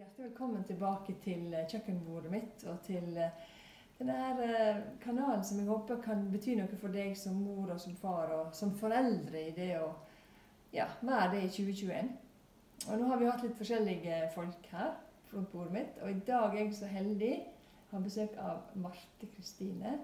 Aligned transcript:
Hjertelig 0.00 0.30
velkommen 0.30 0.62
tilbake 0.64 1.12
til 1.20 1.52
eh, 1.52 1.66
kjøkkenbordet 1.68 2.30
mitt 2.32 2.62
og 2.72 2.78
til 2.86 3.18
eh, 3.20 3.34
denne 3.98 4.46
eh, 4.46 4.78
kanalen 5.02 5.42
som 5.44 5.58
jeg 5.60 5.68
håper 5.68 5.98
kan 6.00 6.22
bety 6.32 6.54
noe 6.56 6.78
for 6.80 6.94
deg 6.94 7.12
som 7.20 7.36
mor 7.36 7.74
og 7.74 7.82
som 7.82 7.98
far 8.00 8.32
og 8.32 8.54
som 8.56 8.72
foreldre 8.80 9.42
i 9.50 9.50
det 9.58 9.74
å 9.76 9.90
ja, 10.72 10.86
være 11.04 11.34
det 11.34 11.42
i 11.42 11.50
2021. 11.52 12.08
Og 12.86 12.96
nå 12.96 13.10
har 13.10 13.20
vi 13.20 13.28
hatt 13.28 13.44
litt 13.44 13.60
forskjellige 13.60 14.22
folk 14.38 14.70
her 14.72 14.94
rundt 15.34 15.52
bordet 15.52 15.76
mitt, 15.76 16.00
og 16.00 16.14
i 16.14 16.24
dag 16.30 16.56
er 16.56 16.62
jeg 16.62 16.78
så 16.80 16.88
heldig 16.94 17.34
å 17.42 17.98
ha 17.98 18.02
besøk 18.06 18.40
av 18.40 18.72
Marte 18.80 19.28
Kristine. 19.34 19.98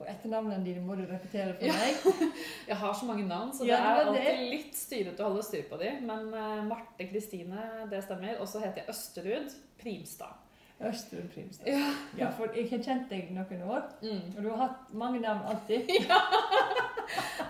Og 0.00 0.06
etternavnene 0.08 0.64
dine 0.64 0.80
må 0.80 0.94
du 0.96 1.02
repetere 1.04 1.52
for 1.60 1.66
meg. 1.76 2.30
Jeg 2.70 2.76
har 2.80 2.94
så 2.96 3.04
mange 3.08 3.26
navn, 3.28 3.50
så 3.52 3.66
Ja, 3.68 3.76
det 3.76 3.86
er 3.86 4.06
alltid 4.06 4.24
det- 4.24 4.50
litt 4.54 4.76
styrete 4.78 5.20
å 5.24 5.28
holde 5.28 5.42
styr 5.44 5.66
på 5.68 5.76
dem. 5.82 6.06
Men 6.08 6.30
uh, 6.32 6.62
Marte 6.64 7.06
Kristine, 7.10 7.66
det 7.90 8.00
stemmer. 8.06 8.38
Og 8.40 8.48
så 8.48 8.62
heter 8.64 8.80
jeg 8.82 8.88
Østerud 8.94 9.52
Primstad. 9.82 10.38
Østerud 10.80 11.26
Primstad. 11.34 11.68
Ja. 11.68 11.90
Ja, 12.16 12.30
for 12.32 12.48
jeg 12.56 12.70
har 12.70 12.80
kjent 12.86 13.10
deg 13.12 13.28
noen 13.36 13.62
år, 13.68 13.82
Mm. 14.00 14.22
og 14.36 14.42
du 14.42 14.48
har 14.54 14.62
hatt 14.66 14.94
mange 14.96 15.20
navn 15.20 15.44
alltid. 15.52 15.90
ja, 16.08 16.20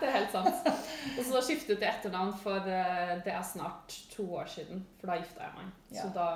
Det 0.01 0.07
er 0.09 0.15
helt 0.17 0.31
sant. 0.33 0.67
Og 1.17 1.23
så 1.27 1.39
skiftet 1.45 1.79
jeg 1.79 1.87
etternavn 1.93 2.33
for 2.41 2.67
eh, 2.67 3.13
det 3.23 3.31
er 3.31 3.43
snart 3.47 3.95
to 4.11 4.25
år 4.35 4.49
siden, 4.51 4.83
for 4.99 5.07
da 5.13 5.15
gifta 5.21 5.45
jeg 5.47 5.55
meg. 5.61 5.71
Så 6.01 6.09
da 6.15 6.27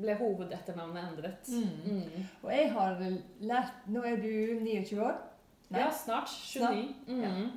ble 0.00 0.14
hovedetternavnet 0.14 1.02
endret. 1.12 1.48
Mm. 1.48 1.92
Mm. 1.92 2.24
Og 2.42 2.52
jeg 2.52 2.72
har 2.72 2.98
lært 3.40 3.86
Nå 3.88 4.02
er 4.02 4.16
du 4.16 4.30
29 4.64 5.02
år. 5.02 5.18
Nei. 5.70 5.80
Ja, 5.80 5.90
snart 5.90 6.28
29. 6.28 6.94
Mm. 7.06 7.50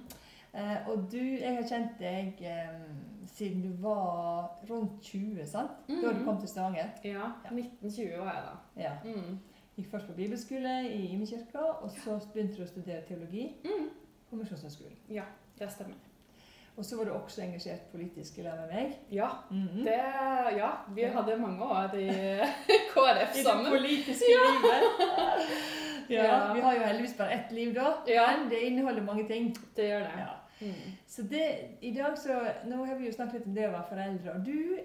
Uh, 0.54 0.88
og 0.90 1.08
du 1.12 1.18
Jeg 1.18 1.56
har 1.56 1.64
kjent 1.66 1.96
deg 2.00 2.44
um, 2.46 3.00
siden 3.34 3.62
du 3.64 3.72
var 3.82 4.52
rundt 4.70 5.02
20, 5.02 5.46
sant? 5.50 5.72
Da 5.88 5.96
du 6.12 6.14
Mhm. 6.20 6.26
kom 6.26 6.40
til 6.40 6.48
Stavanger. 6.50 6.90
Ja, 7.04 7.32
1920 7.50 8.20
var 8.20 8.34
jeg 8.34 8.44
da. 8.46 8.82
Ja. 8.84 8.92
Mm. 9.06 9.40
Gikk 9.78 9.90
først 9.92 10.06
på 10.08 10.14
bibelskole 10.14 10.74
i 10.90 11.08
Imekirka, 11.16 11.58
og 11.82 11.90
så 11.92 12.20
begynte 12.34 12.58
du 12.58 12.64
å 12.64 12.68
studere 12.68 13.02
teologi 13.08 13.56
Mm. 13.66 13.90
på 14.30 14.36
Misjonshøgskolen. 14.36 14.98
Ja, 15.10 15.24
det 15.60 15.72
stemmer. 15.72 15.96
Og 16.78 16.86
så 16.86 16.98
var 16.98 17.06
du 17.06 17.12
også 17.14 17.42
engasjert 17.44 17.84
politisk 17.92 18.38
i 18.40 18.42
lag 18.42 18.56
med 18.64 18.72
meg. 18.74 18.94
Ja, 19.14 19.28
Mhm. 19.52 19.84
det, 19.86 19.98
ja, 20.58 20.70
vi 20.96 21.04
hadde 21.04 21.36
mange 21.38 21.64
år 21.64 21.94
i 21.96 22.08
KrF 22.94 23.36
sammen. 23.44 23.66
I 23.66 23.70
det 23.70 23.78
politiske 23.78 24.26
livet. 24.26 24.88
ja, 26.10 26.24
Ja. 26.24 26.54
Vi 26.54 26.62
har 26.62 26.74
jo 26.76 26.80
heldigvis 26.84 27.14
bare 27.18 27.32
ett 27.34 27.52
liv, 27.52 27.74
da. 27.76 27.94
Ja. 28.08 28.26
Men 28.38 28.50
det 28.50 28.60
inneholder 28.62 29.02
mange 29.04 29.28
ting. 29.28 29.54
Det 29.76 29.86
gjør 29.90 30.00
det. 30.00 30.18
Ja. 30.18 30.34
Mm. 30.62 30.74
Så 31.08 31.22
det, 31.24 31.46
i 31.82 31.94
dag 31.94 32.18
så, 32.18 32.40
Nå 32.66 32.86
har 32.86 32.96
vi 32.96 33.06
jo 33.06 33.12
snakket 33.14 33.34
litt 33.34 33.48
om 33.48 33.56
det 33.56 33.68
å 33.68 33.72
være 33.72 33.90
foreldre, 33.90 34.32
og 34.36 34.46
du 34.46 34.78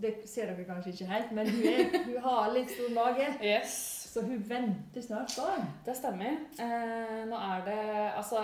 Det 0.00 0.14
ser 0.28 0.46
dere 0.50 0.64
kanskje 0.68 0.92
ikke 0.92 1.06
helt, 1.08 1.30
men 1.32 1.46
du, 1.46 1.62
er, 1.68 2.04
du 2.06 2.18
har 2.20 2.50
litt 2.52 2.70
stor 2.70 2.90
mage. 2.94 3.26
Yes, 3.42 3.99
Så 4.10 4.22
hun 4.26 4.40
venter 4.42 5.02
snart 5.02 5.36
barn. 5.38 5.66
det 5.86 5.94
stemmer. 5.94 6.38
Eh, 6.58 7.20
nå 7.30 7.36
er 7.36 7.60
det 7.66 7.82
Altså, 8.18 8.40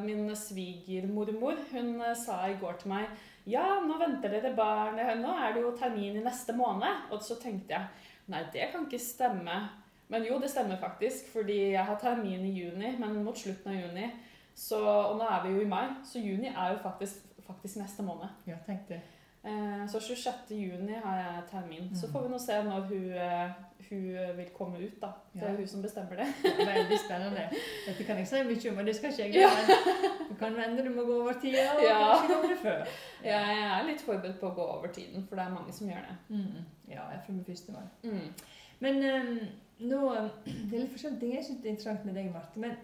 min 0.00 0.30
svigermormor, 0.36 1.60
hun 1.72 2.00
eh, 2.00 2.16
sa 2.16 2.46
i 2.48 2.56
går 2.60 2.78
til 2.80 2.94
meg 2.94 3.10
Ja, 3.46 3.82
nå 3.84 3.98
venter 4.00 4.32
dere 4.32 4.54
barn. 4.56 4.96
Nå 5.20 5.34
er 5.36 5.52
det 5.52 5.60
jo 5.66 5.74
termin 5.76 6.16
i 6.16 6.24
neste 6.24 6.56
måned. 6.56 7.12
Og 7.12 7.20
så 7.22 7.36
tenkte 7.42 7.76
jeg 7.76 8.08
Nei, 8.32 8.46
det 8.54 8.70
kan 8.72 8.86
ikke 8.86 9.02
stemme. 9.02 9.60
Men 10.08 10.24
jo, 10.24 10.40
det 10.40 10.50
stemmer 10.50 10.80
faktisk, 10.80 11.28
fordi 11.32 11.58
jeg 11.74 11.84
har 11.84 11.98
termin 12.00 12.46
i 12.46 12.54
juni, 12.56 12.96
men 12.98 13.20
mot 13.24 13.38
slutten 13.38 13.74
av 13.74 13.76
juni. 13.76 14.08
Så, 14.54 14.78
og 14.80 15.18
nå 15.18 15.26
er 15.26 15.44
vi 15.44 15.52
jo 15.54 15.64
i 15.64 15.68
mai, 15.70 15.86
så 16.06 16.18
juni 16.18 16.48
er 16.50 16.72
jo 16.72 16.80
faktisk, 16.82 17.26
faktisk 17.46 17.78
neste 17.82 18.06
måned. 18.06 18.30
Ja, 18.46 18.58
tenk 18.66 18.88
det. 18.88 19.00
Eh, 19.44 19.88
Så 19.88 20.00
26. 20.00 20.50
juni 20.50 20.92
har 21.04 21.16
jeg 21.16 21.42
termin. 21.50 21.90
Så 21.96 22.06
Mhm. 22.06 22.12
får 22.12 22.22
vi 22.22 22.28
nå 22.28 22.38
se 22.38 22.52
når 22.62 22.80
hun, 22.80 23.12
eh, 23.12 23.50
hun 23.90 24.36
vil 24.36 24.46
komme 24.58 24.78
ut, 24.78 25.00
da. 25.00 25.06
Det 25.34 25.42
Ja. 25.42 25.46
er 25.48 25.56
hun 25.56 25.66
som 25.66 25.82
bestemmer 25.82 26.16
det. 26.16 26.26
er 26.44 26.66
veldig 26.66 26.98
spennende. 26.98 27.48
Dette 27.86 28.04
kan 28.04 28.16
jeg 28.18 28.26
si 28.28 28.42
mye 28.42 28.70
om, 28.72 28.78
og 28.78 28.86
det 28.86 28.96
skal 28.96 29.10
ikke 29.10 29.22
jeg 29.24 29.34
Ja. 29.34 29.48
gjøre. 29.48 30.28
Det 30.28 30.38
kan 30.38 30.56
vende, 30.56 30.84
du 30.84 30.90
må 30.90 31.02
gå 31.06 31.20
over 31.22 31.32
tida, 31.32 31.72
og 31.76 31.82
Ja. 31.82 32.16
kanskje 32.16 32.48
det 32.48 32.58
før. 32.58 32.86
Jeg 33.24 33.80
er 33.80 33.86
litt 33.86 34.00
forberedt 34.00 34.38
på 34.40 34.46
å 34.50 34.54
gå 34.54 34.60
over 34.78 34.86
tiden, 34.92 35.26
for 35.28 35.36
det 35.36 35.44
er 35.44 35.50
mange 35.50 35.72
som 35.72 35.88
gjør 35.88 36.04
det. 36.08 36.16
Mm. 36.28 36.64
Ja, 36.88 37.00
jeg 37.10 37.20
får 37.26 37.32
min 37.32 37.44
første 37.44 37.72
mann. 37.72 37.90
Mm. 38.04 38.32
Men 38.80 38.94
um, 38.96 39.38
nå 39.80 40.30
Det 40.44 40.74
er 40.74 40.78
litt 40.78 40.92
forskjellige 40.92 41.20
ting 41.20 41.32
jeg 41.34 41.44
syns 41.44 41.64
er 41.64 41.68
interessant 41.68 42.04
med 42.04 42.14
deg, 42.14 42.32
Marte. 42.32 42.56
Men 42.56 42.76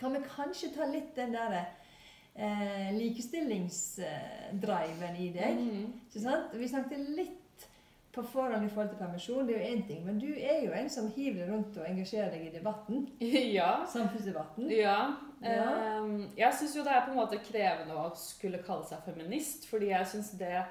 kan 0.00 0.12
vi 0.12 0.18
kanskje 0.18 0.74
ta 0.76 0.84
litt 0.86 1.16
den 1.16 1.32
derre 1.32 1.66
eh, 2.34 2.90
likestillingsdriven 2.98 5.16
i 5.16 5.32
deg? 5.34 5.58
Mm. 5.58 5.92
Vi 6.58 6.68
snakket 6.68 7.08
litt 7.14 7.40
på 8.14 8.22
forhånd 8.22 8.64
i 8.64 8.68
forhold 8.70 8.90
til 8.92 8.98
permisjon, 9.00 9.46
det 9.46 9.54
er 9.56 9.60
jo 9.60 9.70
én 9.74 9.86
ting. 9.88 10.00
Men 10.06 10.18
du 10.22 10.30
er 10.30 10.58
jo 10.62 10.72
en 10.76 10.90
som 10.92 11.12
hiver 11.16 11.38
deg 11.42 11.50
rundt 11.50 11.78
og 11.80 11.88
engasjerer 11.88 12.30
deg 12.36 12.42
i 12.46 12.54
debatten. 12.54 12.96
Ja. 13.58 13.72
Samfunnsdebatten. 13.90 14.64
Ja. 14.70 14.98
Ja. 15.44 16.00
Um, 16.00 16.30
jeg 16.38 16.52
syns 16.56 16.76
jo 16.78 16.84
det 16.86 16.92
er 16.94 17.04
på 17.04 17.10
en 17.12 17.18
måte 17.18 17.44
krevende 17.44 17.94
å 17.98 18.16
skulle 18.18 18.62
kalle 18.64 18.86
seg 18.88 18.98
feminist, 19.04 19.66
fordi 19.68 19.86
jeg 19.90 20.06
syns 20.12 20.30
det 20.40 20.64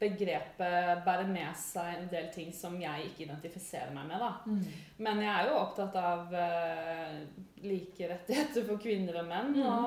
begrepet 0.00 1.02
bærer 1.04 1.28
med 1.28 1.56
seg 1.60 1.98
en 1.98 2.06
del 2.08 2.30
ting 2.32 2.54
som 2.56 2.80
jeg 2.80 3.04
ikke 3.08 3.24
identifiserer 3.26 3.92
meg 3.96 4.06
med. 4.08 4.18
da. 4.22 4.30
Mm. 4.46 4.64
Men 5.04 5.20
jeg 5.24 5.32
er 5.32 5.44
jo 5.50 5.58
opptatt 5.60 5.94
av 6.00 6.20
uh, 6.32 7.16
like 7.64 8.08
rettigheter 8.12 8.62
for 8.68 8.76
kvinner 8.80 9.14
og 9.20 9.26
menn. 9.28 9.50
Mm. 9.56 9.62
Og, 9.66 9.80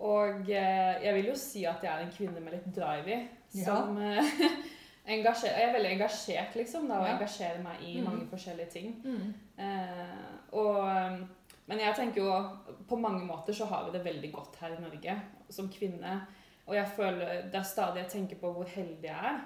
og 0.00 0.50
eh, 0.50 1.04
jeg 1.04 1.14
vil 1.14 1.26
jo 1.30 1.34
si 1.38 1.64
at 1.64 1.82
jeg 1.82 1.92
er 1.92 2.02
en 2.06 2.12
kvinne 2.12 2.40
med 2.40 2.52
litt 2.52 2.70
drive 2.76 3.08
i. 3.14 3.28
Som 3.64 3.98
ja. 4.02 4.22
engasjer, 5.06 5.52
Jeg 5.58 5.68
er 5.68 5.72
veldig 5.76 5.90
engasjert, 5.92 6.54
liksom. 6.56 6.88
da, 6.88 6.98
Og 6.98 7.06
Ja. 7.06 7.14
engasjerer 7.16 7.62
meg 7.62 7.82
i 7.82 7.98
Mm. 8.00 8.04
mange 8.04 8.26
forskjellige 8.30 8.70
ting. 8.70 9.02
Mm. 9.04 9.34
Eh, 9.58 10.24
og, 10.52 10.88
eh, 10.88 11.18
men 11.66 11.78
jeg 11.78 11.94
tenker 11.96 12.22
jo 12.22 12.48
På 12.88 12.96
mange 12.96 13.24
måter 13.26 13.52
så 13.52 13.64
har 13.66 13.84
vi 13.90 13.98
det 13.98 14.04
veldig 14.04 14.32
godt 14.32 14.56
her 14.60 14.68
i 14.76 14.80
Norge 14.80 15.20
som 15.50 15.68
kvinne. 15.68 16.20
Og 16.66 16.74
jeg 16.74 16.86
føler 16.96 17.42
Det 17.50 17.54
er 17.54 17.62
stadig 17.62 18.02
jeg 18.02 18.08
tenker 18.10 18.36
på 18.36 18.52
hvor 18.52 18.64
heldig 18.64 19.02
jeg 19.02 19.14
er 19.24 19.40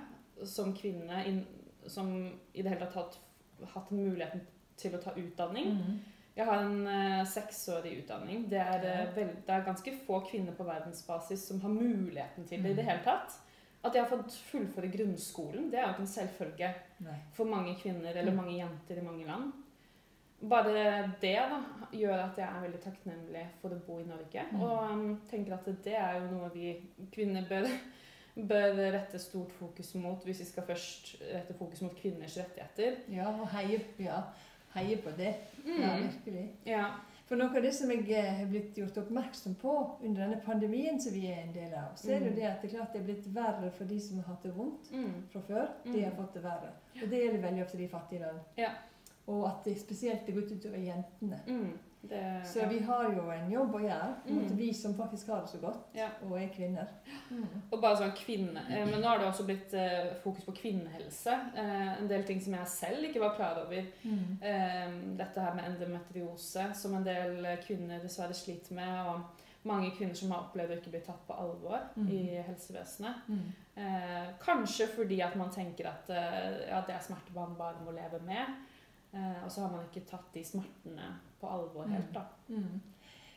som 0.47 0.73
kvinne 0.75 1.25
in, 1.27 1.47
som 1.87 2.33
i 2.55 2.63
det 2.63 2.71
hele 2.71 2.87
tatt 2.87 3.19
har 3.61 3.67
hatt 3.75 3.91
muligheten 3.91 4.41
til 4.77 4.93
å 4.95 5.01
ta 5.03 5.11
utdanning. 5.11 5.67
Mm. 5.75 5.99
Jeg 6.39 6.47
har 6.47 6.61
en 6.63 6.87
uh, 6.87 7.25
seksårig 7.27 7.97
utdanning. 8.05 8.45
Det 8.51 8.61
er, 8.63 8.85
uh, 8.87 9.15
vel- 9.17 9.35
det 9.47 9.55
er 9.57 9.65
ganske 9.67 9.93
få 10.07 10.21
kvinner 10.31 10.55
på 10.55 10.65
verdensbasis 10.69 11.49
som 11.49 11.61
har 11.65 11.73
muligheten 11.75 12.47
til 12.47 12.63
det 12.63 12.71
i 12.71 12.75
det 12.79 12.85
Mm. 12.85 12.91
hele 12.93 13.05
tatt. 13.05 13.39
At 13.85 13.95
jeg 13.95 14.03
har 14.05 14.11
fått 14.17 14.33
fullføre 14.51 14.91
grunnskolen, 14.91 15.71
det 15.71 15.79
er 15.79 15.87
jo 15.87 15.93
ikke 15.95 16.01
en 16.07 16.07
selvfølge 16.07 16.75
Nei. 17.01 17.19
for 17.33 17.45
mange 17.45 17.75
kvinner 17.81 18.11
eller 18.17 18.31
Mm. 18.33 18.37
mange 18.37 18.57
jenter 18.59 18.99
i 18.99 19.05
mange 19.05 19.27
land. 19.27 19.53
Bare 20.49 21.13
det 21.21 21.35
da, 21.51 21.61
gjør 21.93 22.21
at 22.31 22.37
jeg 22.39 22.47
er 22.49 22.61
veldig 22.63 22.81
takknemlig 22.81 23.47
for 23.61 23.71
å 23.75 23.81
bo 23.87 23.99
i 23.99 24.05
Norge. 24.07 24.45
Mm. 24.53 24.61
Og 24.63 24.91
um, 24.93 25.21
tenker 25.31 25.55
at 25.55 25.65
det 25.85 25.95
er 25.99 26.21
jo 26.21 26.29
noe 26.37 26.51
vi 26.55 26.77
kvinner 27.13 27.43
bør, 27.49 27.67
bør 28.49 28.77
rette 28.95 29.19
stort 29.19 29.51
fokus 29.59 29.95
mot 29.99 30.23
hvis 30.25 30.39
vi 30.41 30.45
skal 30.45 30.63
først 30.69 31.17
rette 31.35 31.55
fokus 31.59 31.83
mot 31.83 31.97
kvinners 31.99 32.37
rettigheter. 32.39 33.01
Ja, 33.11 33.27
og 33.29 33.49
heie, 33.49 33.81
ja, 33.99 34.21
heie 34.79 34.97
på 35.05 35.11
det. 35.17 35.35
Ja, 35.67 35.97
Mm. 35.97 36.09
virkelig. 36.09 36.49
Ja. 36.67 36.85
For 37.29 37.37
noe 37.37 37.57
av 37.57 37.63
det 37.63 37.75
som 37.75 37.91
jeg 37.91 38.11
eh, 38.11 38.35
har 38.39 38.47
blitt 38.49 38.75
gjort 38.79 38.97
oppmerksom 39.03 39.55
på 39.61 39.73
under 40.03 40.23
denne 40.23 40.41
pandemien 40.47 41.01
som 41.01 41.13
vi 41.13 41.27
er 41.27 41.43
en 41.43 41.53
del 41.53 41.75
av, 41.77 41.91
så 41.97 42.09
er 42.11 42.19
det 42.21 42.27
jo 42.27 42.31
Mm. 42.33 42.37
det 42.37 42.43
at 42.47 42.63
det 42.63 42.71
er 42.73 42.77
klart 42.79 42.93
det 42.93 43.01
er 43.01 43.05
blitt 43.05 43.35
verre 43.35 43.71
for 43.71 43.85
de 43.85 44.01
som 44.01 44.17
har 44.17 44.25
hatt 44.35 44.43
det 44.43 44.55
vondt 44.57 44.91
Mm. 44.93 45.23
fra 45.33 45.41
før. 45.41 45.67
De 45.85 46.03
har 46.03 46.11
Mm. 46.11 46.17
fått 46.17 46.33
det 46.35 46.43
verre. 46.43 46.71
Og 47.03 47.11
det 47.11 47.19
gjelder 47.23 47.43
veldig 47.43 47.63
ofte 47.65 47.77
de 47.79 47.89
fattige 47.89 48.21
land. 48.21 48.39
Ja. 48.57 48.71
Og 49.27 49.47
at 49.47 49.65
det 49.65 49.79
spesielt 49.81 50.29
er 50.29 50.33
gått 50.33 50.53
utover 50.53 50.79
jentene. 50.79 51.41
Mm. 51.47 51.79
Det, 52.01 52.43
Så 52.47 52.67
vi 52.69 52.79
har 52.79 53.05
jo 53.13 53.31
en 53.31 53.51
jobb 53.51 53.75
å 53.75 53.81
gjøre, 53.83 54.15
mot 54.29 54.45
Mm. 54.51 54.57
vi 54.57 54.73
som 54.73 54.95
faktisk 54.95 55.27
har 55.27 55.41
det 55.41 55.49
så 55.51 55.59
godt, 55.59 55.79
Ja. 55.95 56.09
og 56.23 56.39
er 56.43 56.49
kvinner. 56.49 56.87
Mm. 57.31 57.47
Og 57.73 57.81
bare 57.83 57.97
sånn 57.97 58.15
kvinne, 58.17 58.61
eh, 58.71 58.85
Men 58.87 59.01
nå 59.01 59.07
har 59.09 59.19
det 59.19 59.27
også 59.27 59.45
blitt 59.45 59.75
eh, 59.75 60.15
fokus 60.23 60.45
på 60.45 60.53
kvinnehelse. 60.53 61.33
Eh, 61.57 61.99
en 62.01 62.09
del 62.09 62.23
ting 62.25 62.41
som 62.41 62.55
jeg 62.55 62.67
selv 62.67 63.05
ikke 63.05 63.21
var 63.21 63.35
klar 63.35 63.59
over. 63.67 63.83
Mm. 64.05 65.17
Dette 65.19 65.41
her 65.41 65.55
med 65.55 65.65
endometriose, 65.65 66.75
som 66.75 66.95
en 66.95 67.05
del 67.05 67.45
kvinner 67.67 68.01
dessverre 68.01 68.33
sliter 68.35 68.75
med. 68.75 69.07
Og 69.07 69.21
mange 69.65 69.91
kvinner 69.91 70.15
som 70.15 70.31
har 70.31 70.39
opplevd 70.47 70.71
å 70.71 70.77
ikke 70.81 70.91
bli 70.91 71.01
tatt 71.01 71.27
på 71.27 71.35
alvor 71.39 71.81
Mm. 71.97 72.09
i 72.11 72.43
helsevesenet. 72.47 73.15
Mm. 73.29 73.53
Eh, 73.77 74.27
kanskje 74.41 74.87
fordi 74.89 75.21
at 75.21 75.37
man 75.37 75.51
tenker 75.51 75.87
at 75.89 76.09
eh, 76.11 76.69
ja, 76.69 76.81
det 76.87 76.95
er 76.95 77.01
smerter 77.01 77.35
man 77.35 77.55
bare 77.59 77.75
må 77.85 77.91
leve 77.91 78.21
med. 78.25 78.47
Eh, 79.15 79.45
og 79.45 79.51
så 79.51 79.61
har 79.63 79.71
man 79.71 79.85
ikke 79.93 80.07
tatt 80.09 80.33
de 80.33 80.41
smertene 80.45 81.03
på 81.41 81.47
alvor 81.47 81.87
helt, 81.89 82.13
da. 82.15 82.23
Mm. 82.49 82.81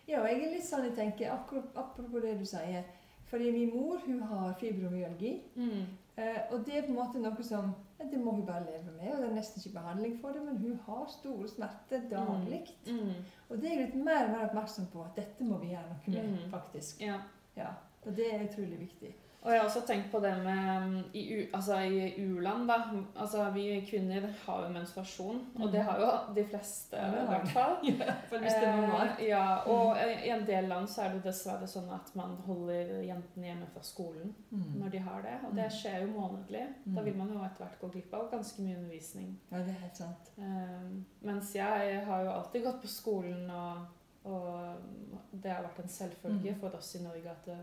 Ja, 0.08 0.24
jeg 0.28 0.44
er 0.44 0.52
litt 0.56 0.66
sånn 0.66 0.84
jeg 0.90 0.96
tenker, 0.96 1.32
apropos 1.76 2.22
det 2.22 2.40
du 2.40 2.46
sier. 2.46 2.84
Fordi 3.30 3.52
min 3.52 3.70
mor 3.74 3.98
hun 4.06 4.22
har 4.28 4.54
fibromyalgi. 4.60 5.42
Mm. 5.56 5.86
Eh, 6.18 6.40
og 6.52 6.66
det 6.66 6.76
er 6.78 6.82
på 6.82 6.92
en 6.92 6.98
måte 6.98 7.20
noe 7.24 7.44
som 7.44 7.70
ja, 8.00 8.06
Det 8.12 8.20
må 8.20 8.32
hun 8.32 8.46
bare 8.46 8.66
leve 8.66 8.92
med. 8.98 9.12
og 9.14 9.22
Det 9.22 9.30
er 9.30 9.36
nesten 9.36 9.62
ikke 9.62 9.78
behandling 9.80 10.18
for 10.20 10.32
det, 10.36 10.42
men 10.44 10.58
hun 10.58 10.80
har 10.86 11.06
store 11.08 11.48
smerter 11.48 12.02
daglig. 12.12 12.64
Mm. 12.88 13.14
Og 13.50 13.62
det 13.62 13.70
er 13.72 13.76
jeg 13.76 13.86
litt 13.86 13.96
mer 14.04 14.26
og 14.26 14.32
mer 14.34 14.46
oppmerksom 14.50 14.88
på 14.92 15.04
at 15.06 15.16
dette 15.16 15.44
må 15.48 15.58
vi 15.62 15.70
gjøre 15.72 15.88
noe 15.94 16.16
med, 16.16 16.40
Mm. 16.44 16.52
faktisk. 16.52 17.02
Ja. 17.02 17.20
Ja, 17.58 17.68
Og 18.06 18.16
det 18.18 18.34
er 18.34 18.44
utrolig 18.48 18.80
viktig. 18.80 19.16
Og 19.44 19.50
jeg 19.52 19.58
har 19.60 19.66
også 19.68 19.82
tenkt 19.88 20.12
på 20.12 20.20
det 20.22 20.32
med 20.44 20.84
mm, 20.88 20.98
i, 21.18 21.22
altså 21.54 21.80
i 21.82 22.12
u-land, 22.22 22.68
da. 22.70 22.76
Altså 23.24 23.48
vi 23.56 23.64
kvinner 23.90 24.28
har 24.46 24.60
jo 24.68 24.74
menstruasjon, 24.76 25.40
og 25.60 25.72
det 25.74 25.82
har 25.88 25.98
jo 26.00 26.10
de 26.36 26.44
fleste, 26.46 26.94
i 26.98 27.24
hvert 27.26 27.48
fall. 27.50 27.74
Ja, 27.90 28.14
for 28.30 28.38
hvis 28.38 28.54
det 28.54 28.68
er. 28.70 29.16
Eh, 29.18 29.24
ja, 29.32 29.46
og 29.66 29.98
i 29.98 30.30
en 30.30 30.46
del 30.46 30.70
land 30.70 30.86
så 30.94 31.02
er 31.08 31.16
det 31.16 31.24
dessverre 31.26 31.66
sånn 31.68 31.90
at 31.96 32.14
man 32.16 32.36
holder 32.46 33.02
jentene 33.08 33.50
hjemme 33.50 33.72
fra 33.74 33.82
skolen 33.82 34.36
Mm. 34.52 34.68
når 34.84 34.90
de 34.94 35.00
har 35.08 35.22
det. 35.26 35.34
Og 35.48 35.56
det 35.56 35.66
Mm. 35.66 35.76
skjer 35.80 36.00
jo 36.02 36.08
månedlig. 36.20 36.64
Mm. 36.86 36.96
Da 36.96 37.02
vil 37.02 37.16
man 37.18 37.34
jo 37.34 37.42
etter 37.44 37.66
hvert 37.66 37.80
gå 37.82 37.92
glipp 37.96 38.14
av 38.14 38.30
ganske 38.32 38.62
mye 38.62 38.78
undervisning. 38.78 39.40
Ja, 39.52 39.58
det 39.58 39.70
er 39.74 39.82
helt 39.88 39.98
sant. 39.98 40.32
Eh, 40.38 40.88
mens 41.26 41.56
jeg 41.56 42.06
har 42.06 42.24
jo 42.24 42.32
alltid 42.32 42.64
gått 42.64 42.82
på 42.82 42.88
skolen, 42.88 43.50
og, 43.50 43.78
og 44.26 44.76
det 45.34 45.52
har 45.52 45.64
vært 45.64 45.80
en 45.84 45.90
selvfølge 45.90 46.54
Mm. 46.54 46.60
for 46.60 46.76
oss 46.78 46.96
i 46.96 47.04
Norge 47.04 47.30
at 47.32 47.46
det, 47.46 47.58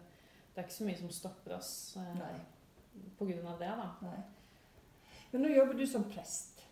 det 0.59 0.65
er 0.65 0.67
ikke 0.67 0.75
så 0.75 0.89
mye 0.89 0.99
som 0.99 1.11
stopper 1.15 1.53
oss 1.55 1.73
eh, 2.03 2.23
pga. 3.15 3.53
det, 3.61 3.69
da. 3.79 3.91
Nei. 4.03 4.17
Men 5.31 5.45
nå 5.45 5.53
jobber 5.53 5.79
du 5.79 5.85
som 5.87 6.07
prest. 6.11 6.65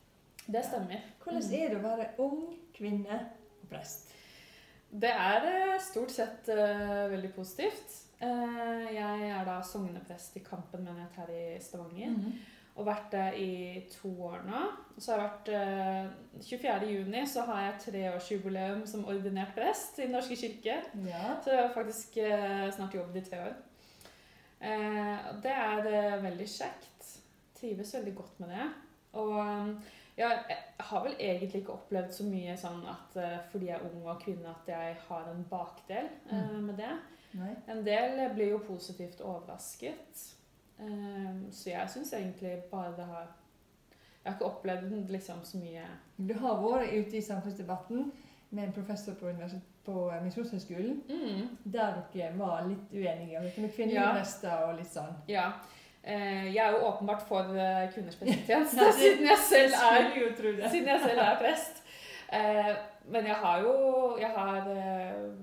Det 0.42 0.64
stemmer. 0.66 1.04
Hvordan 1.22 1.46
er 1.54 1.70
det 1.70 1.78
å 1.78 1.84
være 1.84 2.08
ung 2.24 2.40
kvinne 2.74 3.20
og 3.60 3.68
prest? 3.70 4.10
Det 4.90 5.12
er 5.12 5.46
eh, 5.52 5.76
stort 5.82 6.10
sett 6.14 6.50
uh, 6.50 7.06
veldig 7.12 7.30
positivt. 7.36 7.94
Uh, 8.18 8.86
jeg 8.90 9.30
er 9.30 9.46
da 9.46 9.60
sogneprest 9.66 10.38
i 10.38 10.42
Kampen 10.42 10.86
menighet 10.86 11.18
her 11.20 11.32
i 11.34 11.46
Stavanger. 11.62 12.14
Mm. 12.14 12.36
Og 12.76 12.86
vært 12.90 13.14
det 13.14 13.26
i 13.40 13.52
to 13.94 14.10
år 14.26 14.42
nå. 14.50 14.64
Så 14.98 15.14
har 15.14 15.22
jeg 15.22 15.30
vært 15.30 15.52
uh, 16.42 16.42
24. 16.42 16.90
juni 16.90 17.22
så 17.30 17.46
har 17.48 17.62
jeg 17.68 17.78
treårsjubileum 17.86 18.82
som 18.90 19.06
ordinert 19.08 19.54
prest 19.54 20.00
i 20.00 20.08
Den 20.08 20.18
norske 20.18 20.36
kirke. 20.42 20.82
Ja. 21.06 21.38
Så 21.44 21.54
jeg 21.54 21.62
har 21.62 21.72
faktisk 21.76 22.18
uh, 22.22 22.66
snart 22.74 22.98
jobbet 22.98 23.22
i 23.22 23.30
tre 23.30 23.46
år. 23.48 23.56
Eh, 24.60 25.28
og 25.30 25.42
det 25.44 25.52
er 25.52 25.82
det 25.84 26.02
veldig 26.22 26.48
kjekt. 26.48 27.12
Trives 27.56 27.94
veldig 27.94 28.14
godt 28.16 28.40
med 28.40 28.52
det. 28.54 28.66
Og 29.20 29.36
eh, 29.40 29.92
ja, 30.16 30.30
jeg 30.48 30.56
har 30.88 31.04
vel 31.04 31.16
egentlig 31.18 31.60
ikke 31.60 31.74
opplevd 31.76 32.14
så 32.16 32.24
mye 32.24 32.56
sånn 32.60 32.80
at 32.88 33.18
eh, 33.20 33.36
fordi 33.52 33.68
jeg 33.68 33.76
er 33.76 33.88
ung 33.90 34.06
og 34.08 34.22
kvinne, 34.22 34.54
at 34.54 34.70
jeg 34.70 34.96
har 35.08 35.28
en 35.32 35.44
bakdel 35.50 36.08
eh, 36.32 36.56
med 36.56 36.78
det. 36.80 36.94
Nei. 37.36 37.52
En 37.68 37.82
del 37.84 38.22
blir 38.34 38.54
jo 38.54 38.62
positivt 38.64 39.20
overrasket. 39.20 40.22
Eh, 40.80 41.34
så 41.52 41.70
jeg 41.74 41.92
syns 41.92 42.14
egentlig 42.16 42.58
bare 42.70 42.94
det 42.96 43.08
har 43.08 43.34
Jeg 44.26 44.32
har 44.32 44.38
ikke 44.40 44.48
opplevd 44.50 45.10
liksom 45.10 45.44
så 45.44 45.56
mye 45.56 45.84
Du 46.16 46.34
har 46.34 46.58
vært 46.60 46.92
ute 46.92 47.16
i 47.16 47.22
samfunnsdebatten 47.22 48.10
med 48.50 48.64
en 48.64 48.72
professor 48.72 49.14
på, 49.14 49.32
på 49.84 50.10
eh, 50.10 50.22
Misjonshøgskolen, 50.24 51.02
mm, 51.08 51.48
der 51.64 52.02
dere 52.14 52.38
var 52.38 52.66
litt 52.68 52.92
uenige 52.92 53.38
om 53.38 53.44
dette 53.48 53.60
med 53.64 53.72
kvinnelige 53.74 54.04
Ja. 54.44 54.58
og 54.66 54.76
litt 54.78 54.92
sånn. 54.92 55.16
Ja. 55.28 55.46
Eh, 56.02 56.54
jeg 56.54 56.62
er 56.62 56.76
jo 56.76 56.84
åpenbart 56.86 57.24
for 57.26 57.56
eh, 57.58 57.88
kvinners 57.94 58.18
prestetjeneste, 58.20 58.92
siden 59.00 59.26
jeg 59.26 59.42
selv 59.48 59.74
er. 59.74 60.12
Siden 60.70 60.92
jeg 60.92 61.00
selv 61.08 61.24
er 61.24 61.40
prest. 61.42 61.82
Men 63.08 63.26
jeg 63.26 63.34
har 63.38 63.60
jo 63.62 63.72
jeg 64.18 64.30
har, 64.34 64.64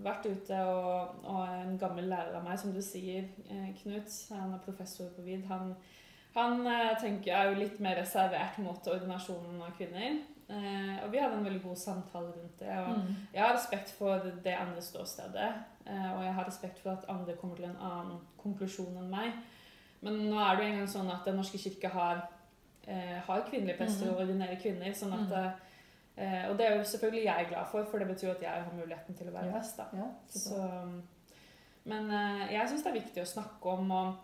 vært 0.04 0.26
ute, 0.26 0.58
og, 0.68 1.14
og 1.24 1.44
en 1.48 1.78
gammel 1.80 2.10
lærer 2.12 2.36
av 2.36 2.44
meg, 2.44 2.58
som 2.60 2.74
du 2.76 2.82
sier, 2.84 3.24
Knut, 3.80 4.18
han 4.36 4.52
er 4.52 4.60
professor 4.66 5.08
på 5.16 5.24
VID, 5.24 5.46
han, 5.48 5.72
han 6.36 6.68
tenker 7.00 7.32
er 7.32 7.54
jo 7.54 7.62
litt 7.62 7.80
mer 7.80 7.96
reservert 8.02 8.60
mot 8.60 8.88
ordinasjonen 8.92 9.64
av 9.64 9.72
kvinner. 9.78 10.20
Eh, 10.50 11.04
og 11.04 11.12
vi 11.12 11.18
hadde 11.18 11.38
en 11.38 11.46
veldig 11.46 11.62
god 11.64 11.76
samtale 11.76 12.26
rundt 12.36 12.60
det. 12.60 12.70
og 12.78 12.98
Mm. 12.98 13.16
jeg 13.34 13.44
har 13.44 13.54
respekt 13.54 13.92
for 13.98 14.20
det 14.44 14.54
andre 14.60 14.82
ståstedet, 14.82 15.54
eh, 15.88 16.12
og 16.18 16.24
jeg 16.24 16.34
har 16.34 16.46
respekt 16.48 16.80
for 16.80 16.92
at 16.92 17.06
andre 17.10 17.36
kommer 17.36 17.56
til 17.56 17.66
en 17.66 17.78
annen 17.82 18.20
konklusjon 18.38 18.98
enn 18.98 19.10
meg. 19.10 19.32
Men 20.02 20.14
nå 20.14 20.36
er 20.40 20.56
det 20.56 20.66
jo 20.66 20.72
engang 20.74 20.88
sånn 20.90 21.12
at 21.14 21.26
Den 21.26 21.36
norske 21.36 21.58
kirke 21.58 21.88
har, 21.90 22.28
eh, 22.88 23.20
har 23.28 23.42
kvinnelige 23.42 23.78
prester 23.78 24.12
og 24.12 24.18
ordinære 24.22 24.60
kvinner. 24.62 24.92
sånn 24.94 25.14
at, 25.14 25.54
eh, 26.18 26.50
Og 26.50 26.58
det 26.58 26.66
er 26.68 26.76
jo 26.78 26.84
selvfølgelig 26.84 27.24
jeg 27.26 27.48
glad 27.50 27.66
for, 27.72 27.84
for 27.86 27.98
det 28.00 28.08
betyr 28.08 28.32
at 28.32 28.42
jeg 28.42 28.50
har 28.52 28.72
muligheten 28.74 29.16
til 29.18 29.28
å 29.28 29.32
være 29.32 29.46
Ja. 29.46 29.52
prest. 29.52 29.78
Ja, 29.94 30.08
Så, 30.28 30.56
men 31.86 32.12
uh, 32.12 32.52
jeg 32.54 32.70
syns 32.70 32.84
det 32.84 32.88
er 32.96 33.02
viktig 33.02 33.22
å 33.24 33.34
snakke 33.34 33.66
om, 33.66 33.92
og, 33.92 34.16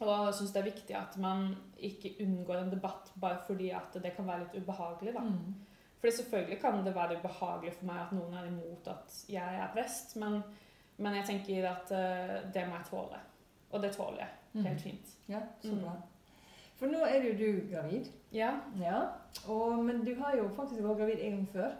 og 0.00 0.26
jeg 0.26 0.34
syns 0.34 0.52
det 0.54 0.60
er 0.60 0.70
viktig 0.70 0.94
at 0.96 1.16
man 1.18 1.56
ikke 1.78 2.14
unngår 2.22 2.56
en 2.62 2.70
debatt 2.70 3.12
bare 3.20 3.38
fordi 3.46 3.70
at 3.70 3.96
det 4.02 4.12
kan 4.16 4.26
være 4.26 4.44
litt 4.44 4.62
ubehagelig. 4.62 5.14
da. 5.14 5.20
Mm. 5.20 5.54
Fordi 6.00 6.12
selvfølgelig 6.16 6.60
kan 6.60 6.84
det 6.86 6.94
være 6.94 7.18
ubehagelig 7.18 7.72
for 7.72 7.84
meg 7.86 7.96
at 8.04 8.12
noen 8.12 8.34
er 8.34 8.46
imot 8.46 8.86
at 8.88 9.24
jeg 9.28 9.54
er 9.62 9.72
prest, 9.74 10.16
men, 10.16 10.42
men 10.98 11.14
jeg 11.14 11.24
tenker 11.26 11.66
at 11.70 11.90
uh, 11.90 12.52
det 12.54 12.68
må 12.68 12.76
jeg 12.78 12.86
tåle. 12.90 13.18
Og 13.72 13.82
det 13.82 13.92
tåler 13.96 14.18
jeg 14.18 14.28
Mm. 14.54 14.64
helt 14.64 14.80
fint. 14.80 15.08
Ja, 15.28 15.38
så 15.62 15.68
Mm. 15.74 15.80
bra. 15.82 15.92
For 16.78 16.86
nå 16.86 16.98
er 17.04 17.22
jo 17.22 17.32
du 17.36 17.68
gravid. 17.74 18.06
Ja, 18.32 18.54
Ja. 18.80 19.02
Og, 19.48 19.84
men 19.84 20.04
du 20.04 20.14
har 20.22 20.36
jo 20.36 20.48
faktisk 20.48 20.80
vært 20.82 20.96
gravid 20.98 21.18
en 21.20 21.30
gang 21.36 21.48
før. 21.52 21.70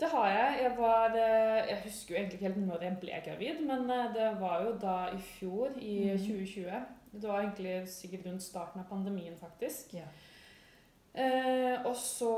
det 0.00 0.08
har 0.08 0.28
jeg. 0.28 0.58
Jeg 0.62 0.78
var 0.78 1.06
eh, 1.14 1.68
Jeg 1.68 1.80
husker 1.84 2.14
jo 2.14 2.18
egentlig 2.20 2.34
ikke 2.40 2.54
helt 2.54 2.66
når 2.66 2.82
jeg 2.82 2.96
ble 3.00 3.20
gravid, 3.24 3.66
men 3.66 3.90
eh, 3.90 4.12
det 4.14 4.40
var 4.40 4.62
jo 4.64 4.72
da 4.78 5.06
i 5.14 5.18
fjor, 5.20 5.68
i 5.76 6.10
Mhm. 6.10 6.18
2020. 6.18 6.82
Det 7.12 7.28
var 7.28 7.40
egentlig 7.42 7.76
sikkert 7.88 8.26
rundt 8.26 8.42
starten 8.44 8.80
av 8.82 8.88
pandemien, 8.90 9.36
faktisk. 9.40 9.94
Ja. 9.96 10.08
Eh, 11.18 11.86
og 11.88 11.96
så 11.96 12.32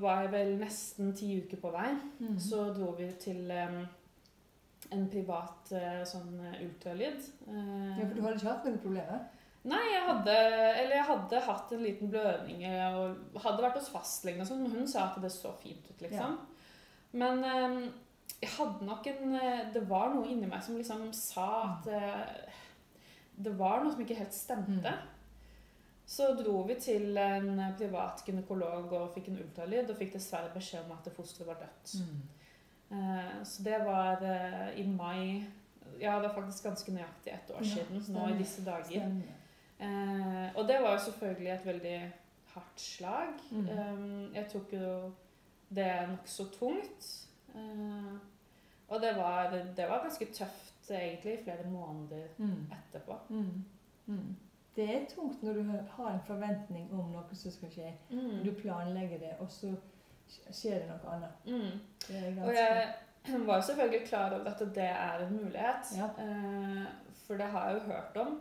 var 0.00 0.22
jeg 0.22 0.32
vel 0.34 0.52
nesten 0.60 1.14
ti 1.16 1.30
uker 1.42 1.58
på 1.62 1.72
vei. 1.74 1.88
Mm. 2.20 2.36
Så 2.38 2.68
dro 2.76 2.92
vi 2.98 3.08
til 3.18 3.50
eh, 3.50 3.78
en 4.94 5.06
privat 5.10 5.72
eh, 5.74 6.02
sånn 6.06 6.36
eh, 6.44 6.60
ultralyd. 6.66 7.24
Eh, 7.48 7.96
Ja, 7.96 8.04
for 8.04 8.14
du 8.14 8.22
hadde 8.22 8.36
ikke 8.38 8.52
hatt 8.52 8.68
noen 8.68 8.82
problemer? 8.84 9.24
Nei, 9.66 9.82
jeg 9.90 10.02
hadde, 10.06 10.34
eller 10.78 10.94
jeg 10.94 11.06
hadde 11.08 11.40
hatt 11.48 11.72
en 11.74 11.82
liten 11.82 12.10
blødning 12.12 12.60
eh, 12.68 12.98
og 13.00 13.40
hadde 13.42 13.64
vært 13.64 13.80
hos 13.80 13.88
fastlegen, 13.90 14.44
og 14.44 14.46
sånn, 14.52 14.60
men 14.62 14.76
hun 14.76 14.86
sa 14.86 15.08
at 15.08 15.18
det 15.24 15.32
så 15.34 15.50
fint 15.58 15.88
ut, 15.90 16.04
liksom. 16.04 16.36
Men 17.16 17.42
em, 17.48 17.80
jeg 18.42 18.52
hadde 18.52 18.84
nok 18.84 19.06
en 19.08 19.34
Det 19.72 19.82
var 19.88 20.10
noe 20.12 20.26
inni 20.28 20.46
meg 20.50 20.62
som 20.62 20.76
liksom 20.76 21.08
sa 21.16 21.46
at 21.64 21.86
det 23.36 23.52
var 23.58 23.82
noe 23.84 23.92
som 23.92 24.00
ikke 24.00 24.14
helt 24.18 24.34
stemte. 24.34 24.92
Så 26.06 26.28
dro 26.38 26.62
vi 26.68 26.74
til 26.80 27.16
en 27.18 27.58
privat 27.78 28.22
gynekolog 28.26 28.92
og 28.92 29.08
fikk 29.14 29.28
en 29.28 29.38
ultralyd, 29.42 29.90
og 29.90 29.96
fikk 29.98 30.12
dessverre 30.14 30.52
beskjed 30.54 30.84
om 30.84 30.92
at 30.94 31.08
fosteret 31.16 31.48
var 31.48 31.58
dødt. 31.64 31.94
Mm. 32.00 32.20
Eh, 32.96 33.32
Så 33.44 33.62
det 33.66 33.80
var 33.84 34.22
eh, 34.22 34.78
i 34.80 34.86
mai 34.86 35.44
Ja, 36.00 36.18
det 36.20 36.28
er 36.30 36.34
faktisk 36.34 36.64
ganske 36.64 36.92
nøyaktig 36.92 37.32
ett 37.32 37.50
år 37.50 37.62
Ja, 37.62 37.74
siden 37.74 38.04
nå 38.14 38.28
i 38.28 38.38
disse 38.38 38.62
dager. 38.64 38.84
Stemmer. 38.84 39.34
Eh, 39.80 40.56
og 40.56 40.68
det 40.68 40.78
var 40.82 40.92
jo 40.96 41.04
selvfølgelig 41.10 41.50
et 41.52 41.66
veldig 41.66 42.12
hardt 42.54 42.80
slag. 42.80 43.34
Mm. 43.50 44.32
Jeg 44.34 44.48
tok 44.52 44.72
jo 44.72 45.12
det 45.74 45.90
nokså 46.08 46.46
tungt. 46.58 47.26
Og 48.88 49.00
det 49.02 49.16
var, 49.16 49.50
det 49.76 49.88
var 49.90 50.02
ganske 50.04 50.26
tøft 50.32 50.90
egentlig 50.90 51.32
i 51.40 51.42
flere 51.44 51.66
måneder 51.70 52.28
Mm. 52.38 52.66
etterpå. 52.72 53.16
Det 54.86 54.94
er 54.96 55.06
tungt 55.10 55.42
når 55.42 55.52
du 55.58 55.62
har 55.96 56.10
en 56.12 56.20
forventning 56.26 56.88
om 56.94 57.08
noe 57.12 57.34
som 57.34 57.50
skal 57.54 57.70
skje. 57.74 57.92
Mm. 58.10 58.44
Du 58.44 58.52
planlegger 58.60 59.18
det, 59.18 59.32
og 59.40 59.50
så 59.50 59.72
skjer 60.54 60.78
det 60.84 60.88
noe 60.92 61.14
annet. 61.16 61.30
Mm. 61.46 61.80
Det 62.06 62.22
Og 62.46 62.54
jeg 62.54 62.92
var 63.48 63.60
selvfølgelig 63.66 64.06
klar 64.08 64.34
over 64.36 64.50
at 64.52 64.62
det 64.74 64.84
er 64.92 65.24
en 65.26 65.36
mulighet. 65.36 65.90
Ja. 65.98 66.08
Eh, 66.22 66.84
for 67.26 67.34
det 67.40 67.46
har 67.50 67.68
jeg 67.70 67.80
jo 67.80 67.88
hørt 67.92 68.16
om. 68.22 68.36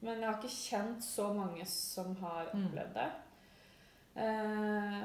Men 0.00 0.18
jeg 0.20 0.28
har 0.28 0.36
ikke 0.42 0.54
kjent 0.56 1.04
så 1.04 1.28
mange 1.32 1.64
som 1.66 2.16
har 2.16 2.50
Mm. 2.52 2.64
opplevd 2.66 2.94
det. 2.98 3.10
Eh, 4.16 5.04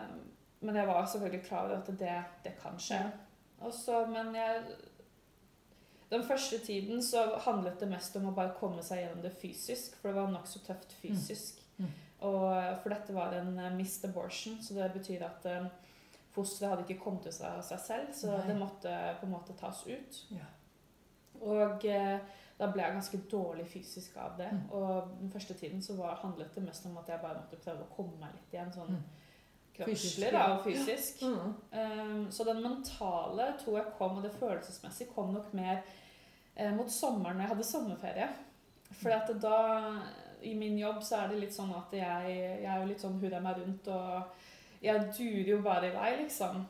men 0.62 0.76
jeg 0.76 0.88
var 0.88 1.06
selvfølgelig 1.06 1.46
klar 1.46 1.66
over 1.70 1.78
at 1.78 1.88
det, 2.00 2.24
det 2.44 2.54
kan 2.64 2.80
skje. 2.80 3.00
Også, 3.60 4.06
men 4.08 4.36
jeg 4.36 4.64
Den 6.10 6.24
første 6.26 6.58
tiden 6.66 7.04
så 7.06 7.24
handlet 7.46 7.80
det 7.80 7.90
mest 7.92 8.16
om 8.18 8.32
å 8.32 8.36
bare 8.36 8.56
komme 8.58 8.82
seg 8.86 9.04
gjennom 9.04 9.22
det 9.22 9.34
fysisk, 9.38 9.98
for 10.00 10.10
det 10.10 10.18
var 10.18 10.32
nokså 10.34 10.64
tøft 10.66 10.96
fysisk. 11.02 11.62
Mm. 11.78 11.86
Mm. 11.86 11.92
Og, 12.30 12.48
for 12.82 12.94
dette 12.94 13.16
var 13.16 13.36
en 13.38 13.54
uh, 13.60 13.70
missed 13.76 14.10
abortion, 14.10 14.58
så 14.64 14.74
det 14.76 14.90
betyr 14.98 15.22
at 15.24 15.46
eh, 15.48 15.70
fosteret 16.34 16.74
hadde 16.74 16.84
ikke 16.88 17.04
kommet 17.04 17.24
til 17.28 17.36
seg 17.38 17.60
av 17.60 17.62
seg 17.64 17.80
selv, 17.86 18.10
så 18.18 18.34
Nei. 18.34 18.42
det 18.50 18.58
måtte 18.60 18.96
på 19.22 19.30
en 19.30 19.36
måte 19.38 19.56
tas 19.60 19.86
ut. 19.88 20.20
Ja. 20.34 20.50
Og 21.40 21.86
uh, 21.86 22.18
da 22.60 22.68
ble 22.74 22.84
jeg 22.84 22.98
ganske 22.98 23.22
dårlig 23.32 23.70
fysisk 23.72 24.18
av 24.20 24.36
det. 24.42 24.50
Mm. 24.52 24.66
Og 24.76 25.14
den 25.22 25.32
første 25.32 25.56
tiden 25.62 25.82
så 25.82 25.96
var, 25.96 26.20
handlet 26.24 26.58
det 26.58 26.66
mest 26.66 26.90
om 26.90 26.98
at 27.00 27.08
jeg 27.14 27.22
bare 27.24 27.40
måtte 27.40 27.62
prøve 27.62 27.86
å 27.86 27.94
komme 27.94 28.18
meg 28.20 28.36
litt 28.36 28.58
igjen, 28.58 28.74
sånn 28.76 28.98
Mm. 28.98 29.08
Kroppslig 29.86 30.32
da, 30.34 30.44
og 30.54 30.64
fysisk. 30.66 31.22
Mm. 31.24 31.56
Um, 31.72 32.28
så 32.32 32.44
den 32.48 32.62
mentale 32.64 33.54
tror 33.64 33.78
jeg 33.78 33.96
kom, 33.98 34.18
og 34.18 34.24
det 34.24 34.32
følelsesmessige 34.40 35.14
kom 35.16 35.34
nok 35.34 35.54
mer 35.54 35.82
eh, 36.56 36.72
mot 36.76 36.92
sommeren 36.92 37.38
når 37.38 37.46
jeg 37.46 37.54
hadde 37.54 37.68
sommerferie. 37.70 38.30
For 39.02 39.14
at 39.14 39.30
da, 39.42 39.60
i 40.42 40.54
min 40.58 40.78
jobb 40.80 41.04
så 41.06 41.24
er 41.24 41.32
det 41.32 41.40
litt 41.44 41.56
sånn 41.56 41.72
at 41.78 41.94
jeg, 41.94 42.36
jeg 42.64 42.66
er 42.66 42.82
jo 42.82 42.90
litt 42.90 43.02
sånn 43.04 43.20
hurra 43.22 43.40
meg 43.44 43.62
rundt, 43.62 43.88
og 43.94 44.84
jeg 44.84 45.10
durer 45.18 45.50
jo 45.54 45.62
bare 45.66 45.92
i 45.92 45.96
vei, 45.96 46.12
liksom. 46.24 46.62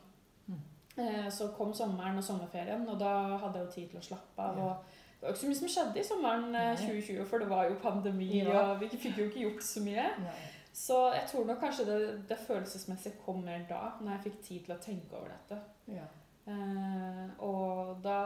Mm. 0.48 0.62
Eh, 1.00 1.28
så 1.32 1.52
kom 1.58 1.74
sommeren 1.74 2.18
og 2.20 2.26
sommerferien, 2.26 2.88
og 2.90 3.00
da 3.00 3.14
hadde 3.44 3.62
jeg 3.62 3.66
jo 3.68 3.74
tid 3.76 3.92
til 3.94 4.02
å 4.02 4.08
slappe 4.12 4.48
av. 4.50 4.58
Ja. 4.60 4.72
Og 4.74 5.20
det 5.20 5.28
var 5.28 5.34
ikke 5.36 5.42
så 5.42 5.50
mye 5.52 5.60
som 5.60 5.72
skjedde 5.74 6.00
i 6.00 6.08
sommeren 6.08 6.48
eh, 6.56 6.70
Nei. 6.70 6.86
2020, 6.86 7.26
for 7.28 7.44
det 7.44 7.50
var 7.50 7.68
jo 7.70 7.82
pandemi, 7.84 8.30
Ja. 8.40 8.62
og 8.62 8.80
vi 8.84 8.88
fikk 8.94 9.18
jo 9.20 9.28
ikke 9.30 9.46
gjort 9.48 9.66
så 9.68 9.84
mye. 9.84 10.08
Nei. 10.24 10.40
Så 10.80 10.96
jeg 11.14 11.26
tror 11.28 11.46
nok 11.50 11.60
kanskje 11.60 11.86
det, 11.90 11.98
det 12.30 12.38
følelsesmessige 12.48 13.20
kom 13.26 13.42
mer 13.44 13.66
da, 13.70 13.82
når 14.00 14.14
jeg 14.16 14.24
fikk 14.30 14.38
tid 14.46 14.60
til 14.66 14.76
å 14.76 14.80
tenke 14.84 15.18
over 15.18 15.34
dette. 15.34 15.58
Ja. 15.92 16.06
Eh, 16.50 17.26
og 17.46 18.00
da, 18.04 18.20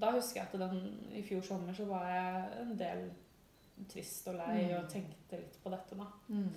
da 0.00 0.10
husker 0.16 0.40
jeg 0.42 0.48
at 0.48 0.56
den, 0.64 0.80
i 1.16 1.22
fjor 1.24 1.44
sommer 1.46 1.76
så 1.76 1.86
var 1.88 2.08
jeg 2.10 2.64
en 2.64 2.72
del 2.80 3.04
trist 3.92 4.26
og 4.32 4.34
lei 4.40 4.64
Mm. 4.66 4.74
og 4.80 4.88
tenkte 4.90 5.38
litt 5.38 5.56
på 5.62 5.70
dette. 5.70 5.96
da. 6.00 6.08
Mm. 6.28 6.50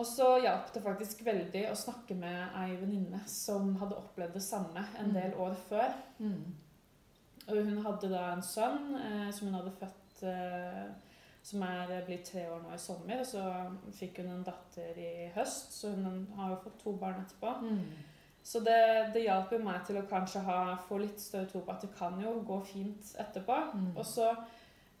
Og 0.00 0.06
så 0.06 0.30
hjalp 0.40 0.72
det 0.72 0.82
faktisk 0.84 1.22
veldig 1.26 1.64
å 1.70 1.76
snakke 1.76 2.14
med 2.16 2.54
ei 2.56 2.76
venninne 2.80 3.20
som 3.28 3.74
hadde 3.82 3.98
opplevd 3.98 4.32
det 4.38 4.42
samme 4.46 4.84
en 4.98 5.10
Mm. 5.10 5.14
del 5.18 5.34
år 5.34 5.54
før. 5.68 5.92
Mm. 6.20 6.54
Og 7.48 7.56
hun 7.66 7.82
hadde 7.84 8.08
da 8.10 8.32
en 8.32 8.42
sønn 8.42 8.94
eh, 8.96 9.30
som 9.34 9.48
hun 9.48 9.58
hadde 9.60 9.76
født 9.80 10.22
eh, 10.22 10.90
som 11.42 11.62
er 11.64 11.90
blitt 12.06 12.28
tre 12.28 12.44
år 12.50 12.62
nå 12.62 12.74
i 12.74 12.80
sommer. 12.80 13.22
Og 13.22 13.28
så 13.28 13.44
fikk 13.96 14.20
hun 14.22 14.30
en 14.34 14.46
datter 14.46 14.98
i 15.00 15.28
høst, 15.34 15.74
så 15.76 15.92
hun 15.94 16.24
har 16.36 16.54
jo 16.54 16.62
fått 16.66 16.80
to 16.84 16.94
barn 17.00 17.22
etterpå. 17.24 17.54
Mm. 17.64 18.08
Så 18.42 18.62
det, 18.64 18.80
det 19.14 19.26
hjalp 19.26 19.52
jo 19.52 19.60
meg 19.64 19.82
til 19.86 20.00
å 20.00 20.06
kanskje 20.08 20.42
ha, 20.46 20.60
få 20.88 21.00
litt 21.02 21.20
større 21.20 21.48
tro 21.50 21.60
på 21.64 21.74
at 21.74 21.84
det 21.84 21.92
kan 21.96 22.16
jo 22.22 22.38
gå 22.46 22.60
fint 22.68 23.12
etterpå. 23.20 23.56
Mm. 23.76 23.90
Og 23.94 24.04
så 24.08 24.30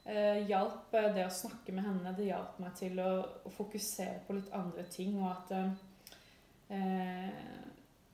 eh, 0.04 0.42
hjalp 0.48 0.94
eh, 0.96 1.08
det 1.16 1.24
å 1.26 1.36
snakke 1.40 1.74
med 1.76 1.88
henne 1.88 2.14
det 2.16 2.28
hjalp 2.28 2.60
meg 2.62 2.76
til 2.78 3.00
å, 3.00 3.12
å 3.48 3.54
fokusere 3.54 4.20
på 4.26 4.36
litt 4.36 4.52
andre 4.56 4.84
ting. 4.92 5.16
Og 5.22 5.30
at 5.32 5.54
eh, 5.56 5.70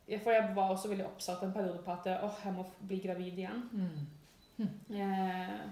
ja, 0.06 0.20
For 0.22 0.30
jeg 0.30 0.52
var 0.54 0.70
også 0.70 0.92
veldig 0.92 1.08
oppsatt 1.08 1.42
en 1.42 1.54
periode 1.54 1.82
på 1.82 1.96
at 1.96 2.06
åh, 2.20 2.44
jeg 2.44 2.54
må 2.54 2.68
bli 2.86 3.00
gravid 3.02 3.42
igjen. 3.42 3.66
Mm. 3.74 4.06
Eh, 4.94 5.66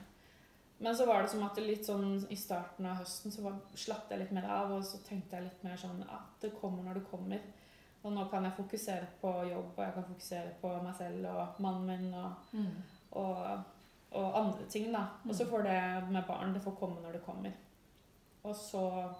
men 0.78 0.96
så 0.96 1.06
var 1.06 1.22
det 1.22 1.30
som 1.30 1.42
at 1.46 1.54
det 1.54 1.64
litt 1.66 1.86
sånn 1.86 2.26
i 2.30 2.36
starten 2.36 2.86
av 2.86 2.96
høsten 2.96 3.32
så 3.32 3.52
slapp 3.74 4.10
jeg 4.10 4.18
litt 4.18 4.32
mer 4.32 4.44
av, 4.50 4.72
og 4.72 4.82
så 4.84 4.98
tenkte 5.06 5.36
jeg 5.36 5.44
litt 5.44 5.64
mer 5.64 5.76
sånn 5.76 6.02
at 6.10 6.40
det 6.40 6.50
kommer 6.60 6.82
når 6.82 6.94
det 6.94 7.06
kommer. 7.10 7.40
Og 8.04 8.12
nå 8.12 8.24
kan 8.30 8.44
jeg 8.44 8.52
fokusere 8.56 9.06
på 9.20 9.30
jobb, 9.50 9.70
og 9.78 9.84
jeg 9.84 9.94
kan 9.94 10.04
fokusere 10.04 10.54
på 10.60 10.72
meg 10.82 10.94
selv 10.98 11.26
og 11.30 11.60
mannen 11.60 11.86
min 11.86 12.14
og, 12.14 12.32
Mm. 12.52 12.82
og, 13.12 13.62
og 14.12 14.36
andre 14.40 14.66
ting, 14.68 14.92
da. 14.92 15.06
Og 15.28 15.34
så 15.34 15.44
Mm. 15.44 15.50
får 15.50 15.62
det 15.62 16.10
med 16.12 16.26
barn, 16.26 16.52
det 16.54 16.62
får 16.62 16.76
komme 16.76 17.00
når 17.02 17.12
det 17.12 17.24
kommer. 17.24 17.52
Og 18.44 18.54
så 18.56 19.14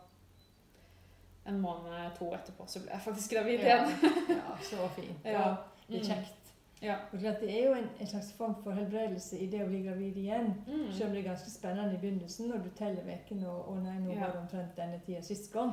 en 1.47 1.61
måned, 1.61 2.17
to 2.19 2.31
etterpå, 2.35 2.67
så 2.67 2.81
ble 2.83 2.91
jeg 2.93 3.01
faktisk 3.05 3.31
gravid 3.31 3.61
igjen. 3.61 3.91
ja, 4.29 4.57
så 4.63 4.89
fint. 4.97 5.25
Ja. 5.25 5.49
Er 5.51 5.57
Mm. 5.89 6.01
kjekt. 6.01 6.44
Ja. 6.85 6.97
Og 7.13 7.19
klart, 7.21 7.41
det 7.41 7.51
er 7.55 7.65
jo 7.69 7.75
en, 7.79 7.89
en 8.01 8.07
slags 8.07 8.33
form 8.37 8.55
for 8.63 8.77
helbredelse 8.77 9.39
i 9.41 9.47
det 9.53 9.63
å 9.65 9.69
bli 9.71 9.81
gravid 9.87 10.17
igjen. 10.21 10.51
Mm. 10.67 10.93
Selv 10.93 11.07
om 11.09 11.15
det 11.17 11.23
er 11.25 11.29
ganske 11.31 11.51
spennende 11.51 11.95
i 11.97 12.01
begynnelsen 12.03 12.51
når 12.53 12.59
du 12.67 12.71
teller 12.79 13.09
ukene 13.15 13.49
og, 13.49 13.69
og 13.73 13.83
nei, 13.87 13.97
nå 14.05 14.13
Ja. 14.13 14.21
var 14.27 14.33
det 14.35 14.41
omtrent 14.45 14.77
denne 14.77 15.01
tida 15.07 15.23
sist 15.23 15.53
gang, 15.53 15.73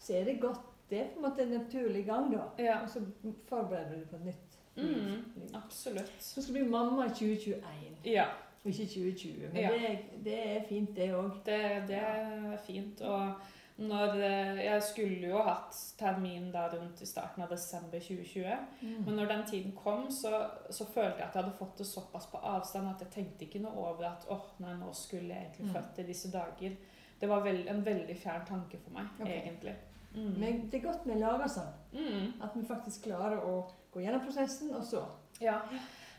så 0.00 0.14
er 0.18 0.24
det 0.24 0.40
godt. 0.42 0.60
Det 0.90 0.98
er 0.98 1.10
på 1.14 1.20
en 1.20 1.28
måte 1.28 1.42
en 1.44 1.52
naturlig 1.54 2.04
gang, 2.06 2.32
da. 2.34 2.48
Ja. 2.58 2.80
Og 2.82 2.88
så 2.90 3.00
forbereder 3.48 3.92
du 3.94 3.98
deg 4.00 4.08
på 4.10 4.16
et 4.16 4.24
nytt. 4.32 4.46
Mm. 4.76 5.24
liv. 5.36 5.48
Absolutt. 5.54 6.12
Så 6.22 6.42
skal 6.42 6.54
du 6.54 6.60
bli 6.60 6.68
mamma 6.70 7.04
i 7.06 7.08
2021, 7.08 7.62
Ja. 8.04 8.24
og 8.64 8.70
ikke 8.70 8.86
2020. 8.86 9.48
Men 9.52 9.62
Ja. 9.62 9.68
det, 9.70 10.24
det 10.24 10.38
er 10.56 10.62
fint, 10.68 10.96
det 10.96 11.10
òg. 11.14 11.30
Det, 11.46 11.58
det 11.88 11.96
er 11.98 12.56
fint. 12.66 13.00
Og 13.02 13.32
når 13.80 14.16
eh, 14.20 14.58
Jeg 14.64 14.82
skulle 14.82 15.28
jo 15.30 15.40
hatt 15.46 15.76
termin 15.98 16.50
da 16.52 16.66
rundt 16.72 17.00
i 17.02 17.06
starten 17.08 17.42
av 17.42 17.48
desember 17.52 17.98
2020. 17.98 18.58
Mm. 18.82 19.04
Men 19.06 19.16
når 19.16 19.26
den 19.30 19.44
tiden 19.48 19.72
kom, 19.76 20.10
så, 20.12 20.42
så 20.70 20.84
følte 20.86 21.18
jeg 21.22 21.28
at 21.28 21.34
jeg 21.34 21.42
hadde 21.44 21.56
fått 21.58 21.78
det 21.80 21.86
såpass 21.88 22.26
på 22.32 22.38
avstand 22.42 22.88
at 22.90 23.00
jeg 23.06 23.10
tenkte 23.14 23.46
ikke 23.46 23.62
noe 23.64 23.86
over 23.92 24.04
at 24.10 24.26
åh, 24.28 24.44
nei, 24.60 24.74
nå 24.80 24.92
skulle 24.96 25.32
jeg 25.34 25.46
egentlig 25.48 25.70
Mm. 25.70 25.74
født 25.78 25.98
i 25.98 26.06
disse 26.10 26.30
dager. 26.32 26.76
Det 27.20 27.28
var 27.28 27.40
veld, 27.44 27.66
en 27.68 27.84
veldig 27.84 28.16
fjern 28.16 28.44
tanke 28.48 28.78
for 28.80 28.90
meg, 28.96 29.06
okay. 29.20 29.40
egentlig. 29.42 29.74
Mm. 30.14 30.34
Men 30.40 30.60
det 30.70 30.78
er 30.80 30.86
godt 30.88 31.04
vi 31.06 31.14
lager 31.20 31.46
sånn. 31.52 31.72
Mm. 31.92 32.42
At 32.42 32.54
vi 32.56 32.62
faktisk 32.66 33.04
klarer 33.04 33.40
å 33.46 33.56
gå 33.92 34.00
gjennom 34.04 34.20
prosessen, 34.24 34.74
og 34.74 34.84
så 34.84 35.04
Ja. 35.40 35.60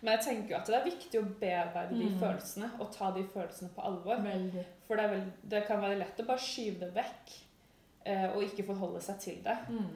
Men 0.01 0.15
jeg 0.17 0.23
tenker 0.25 0.49
jo 0.49 0.57
at 0.57 0.65
det 0.65 0.75
er 0.79 0.85
viktig 0.89 1.19
å 1.19 1.27
bearbeide 1.39 1.93
de 1.97 2.05
Mm. 2.09 2.19
følelsene 2.19 2.69
og 2.79 2.91
ta 2.91 3.11
de 3.11 3.21
følelsene 3.23 3.69
på 3.75 3.83
alvor. 3.85 4.15
Veldig. 4.23 4.65
For 4.87 4.95
det, 4.97 5.09
vel, 5.11 5.31
det 5.47 5.67
kan 5.67 5.81
være 5.81 5.99
lett 5.99 6.17
å 6.19 6.25
bare 6.25 6.39
skyve 6.41 6.79
det 6.79 6.93
vekk 6.95 7.35
og 8.35 8.43
ikke 8.43 8.65
forholde 8.65 9.01
seg 9.01 9.19
til 9.19 9.37
det. 9.45 9.57
Mm. 9.69 9.91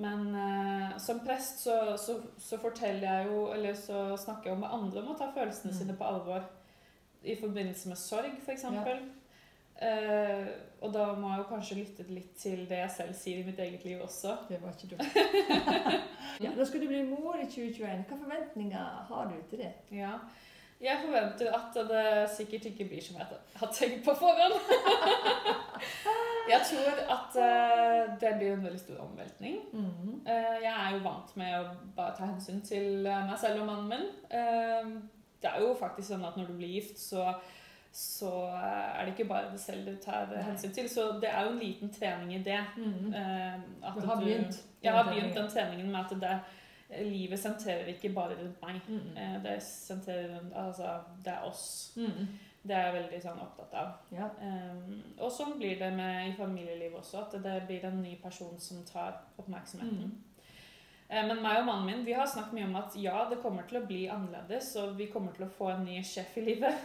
Men 0.00 0.26
eh, 0.38 0.98
som 1.02 1.18
prest 1.26 1.64
så, 1.64 1.96
så, 1.98 2.20
så 2.38 2.58
forteller 2.62 3.08
jeg 3.10 3.26
jo, 3.32 3.48
eller 3.52 3.74
så 3.74 4.16
snakker 4.16 4.50
jeg 4.50 4.56
jo 4.56 4.60
med 4.62 4.74
andre 4.76 5.02
om 5.02 5.10
å 5.14 5.18
ta 5.18 5.30
følelsene 5.34 5.72
Mm. 5.72 5.78
sine 5.78 5.96
på 5.98 6.04
alvor. 6.06 6.44
I 7.24 7.34
forbindelse 7.40 7.88
med 7.90 7.98
sorg, 8.00 8.36
f.eks. 8.46 8.64
Eh, 9.80 10.46
og 10.84 10.92
da 10.92 11.06
må 11.16 11.30
jeg 11.32 11.40
jo 11.40 11.48
kanskje 11.48 11.76
lytte 11.78 12.04
litt 12.12 12.34
til 12.40 12.66
det 12.68 12.78
jeg 12.82 12.90
selv 12.96 13.14
sier 13.16 13.40
i 13.40 13.46
mitt 13.46 13.58
eget 13.64 13.84
liv 13.84 14.00
også. 14.04 14.34
Det 14.48 14.58
var 14.62 14.72
ikke 14.76 14.94
dumt. 14.94 15.80
ja, 16.44 16.50
da 16.56 16.64
skal 16.68 16.80
du 16.84 16.88
bli 16.90 17.02
mor 17.08 17.36
i 17.40 17.46
2021. 17.48 18.04
Hva 18.08 18.18
forventninger 18.20 19.04
har 19.10 19.30
du 19.30 19.36
til 19.50 19.62
det? 19.64 19.72
Ja. 19.96 20.18
Jeg 20.80 20.96
forventer 21.02 21.52
at 21.52 21.74
det 21.90 22.30
sikkert 22.32 22.64
ikke 22.70 22.86
blir 22.88 23.02
som 23.04 23.16
jeg 23.20 23.26
har 23.60 23.72
tenkt 23.76 24.04
på 24.04 24.14
forhånd. 24.16 24.54
jeg 26.52 26.60
tror 26.70 27.00
at 27.16 27.36
eh, 27.44 28.14
det 28.20 28.30
blir 28.38 28.52
en 28.54 28.64
veldig 28.64 28.80
stor 28.80 29.02
omveltning. 29.04 29.58
Mm. 29.72 30.14
Eh, 30.26 30.56
Jeg 30.62 30.72
er 30.72 30.94
jo 30.94 31.02
vant 31.04 31.34
med 31.36 31.56
å 31.58 31.64
bare 31.96 32.14
ta 32.16 32.30
hensyn 32.30 32.62
til 32.64 33.04
eh, 33.06 33.26
meg 33.28 33.36
selv 33.42 33.60
og 33.60 33.68
mannen 33.68 33.92
min. 33.92 34.06
Det 35.40 35.48
er 35.52 35.60
jo 35.60 35.74
faktisk 35.76 36.08
sånn 36.14 36.24
at 36.28 36.36
når 36.36 36.48
du 36.50 36.56
blir 36.58 36.72
gift, 36.78 36.98
så, 37.00 37.28
så 37.92 38.32
er 38.60 39.04
det 39.04 39.14
ikke 39.14 39.28
bare 39.30 39.52
det 39.52 39.60
selv 39.60 39.84
du 39.88 39.94
tar 40.04 40.26
Nei. 40.32 40.42
hensyn 40.48 40.72
til. 40.76 40.88
Så 40.92 41.06
det 41.20 41.28
er 41.32 41.44
jo 41.46 41.54
en 41.54 41.60
liten 41.62 41.92
trening 41.92 42.34
i 42.36 42.42
det. 42.44 42.58
Mm. 42.76 43.12
At 43.84 43.96
Du 44.00 44.04
har 44.08 44.20
begynt. 44.20 44.62
Jeg 44.84 44.96
har 44.96 45.08
begynt 45.12 45.36
den 45.36 45.48
treningen 45.52 45.92
med 45.92 46.00
at 46.08 46.16
det, 46.24 46.34
livet 46.98 47.38
sentrerer 47.38 47.86
ikke 47.92 48.12
bare 48.14 48.36
rundt 48.38 48.62
meg. 48.62 48.80
Mm. 48.88 49.16
Eh, 49.16 49.42
Det 49.42 49.62
sentrerer 49.62 50.32
rundt 50.36 50.54
Altså, 50.56 51.00
det 51.24 51.32
er 51.32 51.44
oss. 51.46 51.92
Mm. 51.96 52.26
Det 52.62 52.76
er 52.76 52.82
jeg 52.84 52.94
veldig 52.94 53.20
sånn 53.24 53.38
opptatt 53.40 53.74
av. 53.80 53.92
Ja. 54.12 54.26
Um, 54.42 54.96
og 55.18 55.30
sånn 55.32 55.54
blir 55.58 55.78
det 55.80 55.88
med 55.96 56.28
i 56.28 56.34
familielivet 56.36 56.98
også, 56.98 57.22
at 57.22 57.38
det 57.42 57.54
blir 57.66 57.86
en 57.88 58.02
ny 58.02 58.18
person 58.20 58.58
som 58.60 58.82
tar 58.84 59.14
oppmerksomheten. 59.40 60.10
Mm. 60.10 60.50
Eh, 61.08 61.26
Men 61.26 61.40
meg 61.42 61.62
og 61.62 61.66
mannen 61.70 61.86
min 61.86 62.04
vi 62.04 62.12
har 62.12 62.26
snakket 62.26 62.52
mye 62.58 62.66
om 62.68 62.76
at 62.76 62.98
ja, 63.00 63.22
det 63.30 63.40
kommer 63.42 63.62
til 63.68 63.80
å 63.80 63.86
bli 63.86 64.02
annerledes, 64.12 64.74
og 64.76 64.98
vi 64.98 65.06
kommer 65.06 65.32
til 65.32 65.46
å 65.46 65.54
få 65.56 65.70
en 65.72 65.84
ny 65.84 66.02
sjef 66.04 66.36
i 66.36 66.44
livet. 66.50 66.84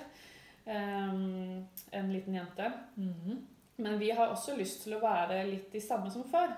Um, 0.66 1.68
en 1.92 2.14
liten 2.14 2.40
jente. 2.40 2.72
Mm. 2.96 3.44
Men 3.78 4.00
vi 4.00 4.12
har 4.16 4.32
også 4.32 4.56
lyst 4.56 4.86
til 4.86 4.96
å 4.96 5.02
være 5.04 5.44
litt 5.50 5.72
de 5.74 5.82
samme 5.84 6.10
som 6.12 6.24
før. 6.24 6.56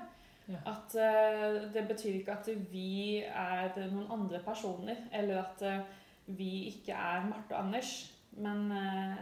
Ja. 0.47 0.61
At 0.71 0.95
uh, 0.95 1.73
Det 1.73 1.83
betyr 1.87 2.21
ikke 2.21 2.37
at 2.37 2.49
vi 2.71 3.19
er 3.19 3.73
noen 3.91 4.07
andre 4.11 4.39
personer, 4.45 5.07
eller 5.11 5.43
at 5.43 5.63
uh, 5.67 6.05
vi 6.37 6.67
ikke 6.71 6.95
er 6.95 7.27
Marte 7.27 7.55
og 7.55 7.65
Anders. 7.65 7.93
Men 8.37 8.71
uh, 8.71 9.15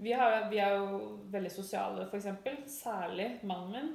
vi, 0.00 0.12
har, 0.16 0.48
vi 0.50 0.58
er 0.58 0.76
jo 0.78 1.00
veldig 1.30 1.52
sosiale, 1.54 2.08
f.eks. 2.10 2.30
Særlig 2.80 3.32
mannen 3.42 3.76
min. 3.76 3.90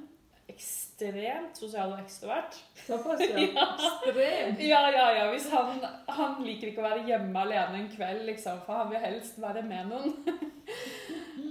Ekstremt 0.46 1.58
sosial 1.58 1.90
og 1.90 2.00
ekstrovert. 2.00 2.54
Såpass, 2.86 3.20
ja. 3.20 3.40
Ja. 3.56 3.64
Ekstremt. 3.74 4.60
Ja, 4.62 4.82
ja, 4.94 5.06
ja. 5.18 5.30
Hvis 5.32 5.50
han, 5.50 5.80
han 6.08 6.44
liker 6.46 6.70
ikke 6.70 6.84
å 6.84 6.86
være 6.86 7.06
hjemme 7.08 7.42
alene 7.42 7.82
en 7.82 7.88
kveld, 7.90 8.22
liksom, 8.30 8.62
for 8.64 8.84
han 8.84 8.92
vil 8.94 9.02
helst 9.02 9.40
være 9.42 9.66
med 9.66 9.90
noen. 9.90 10.14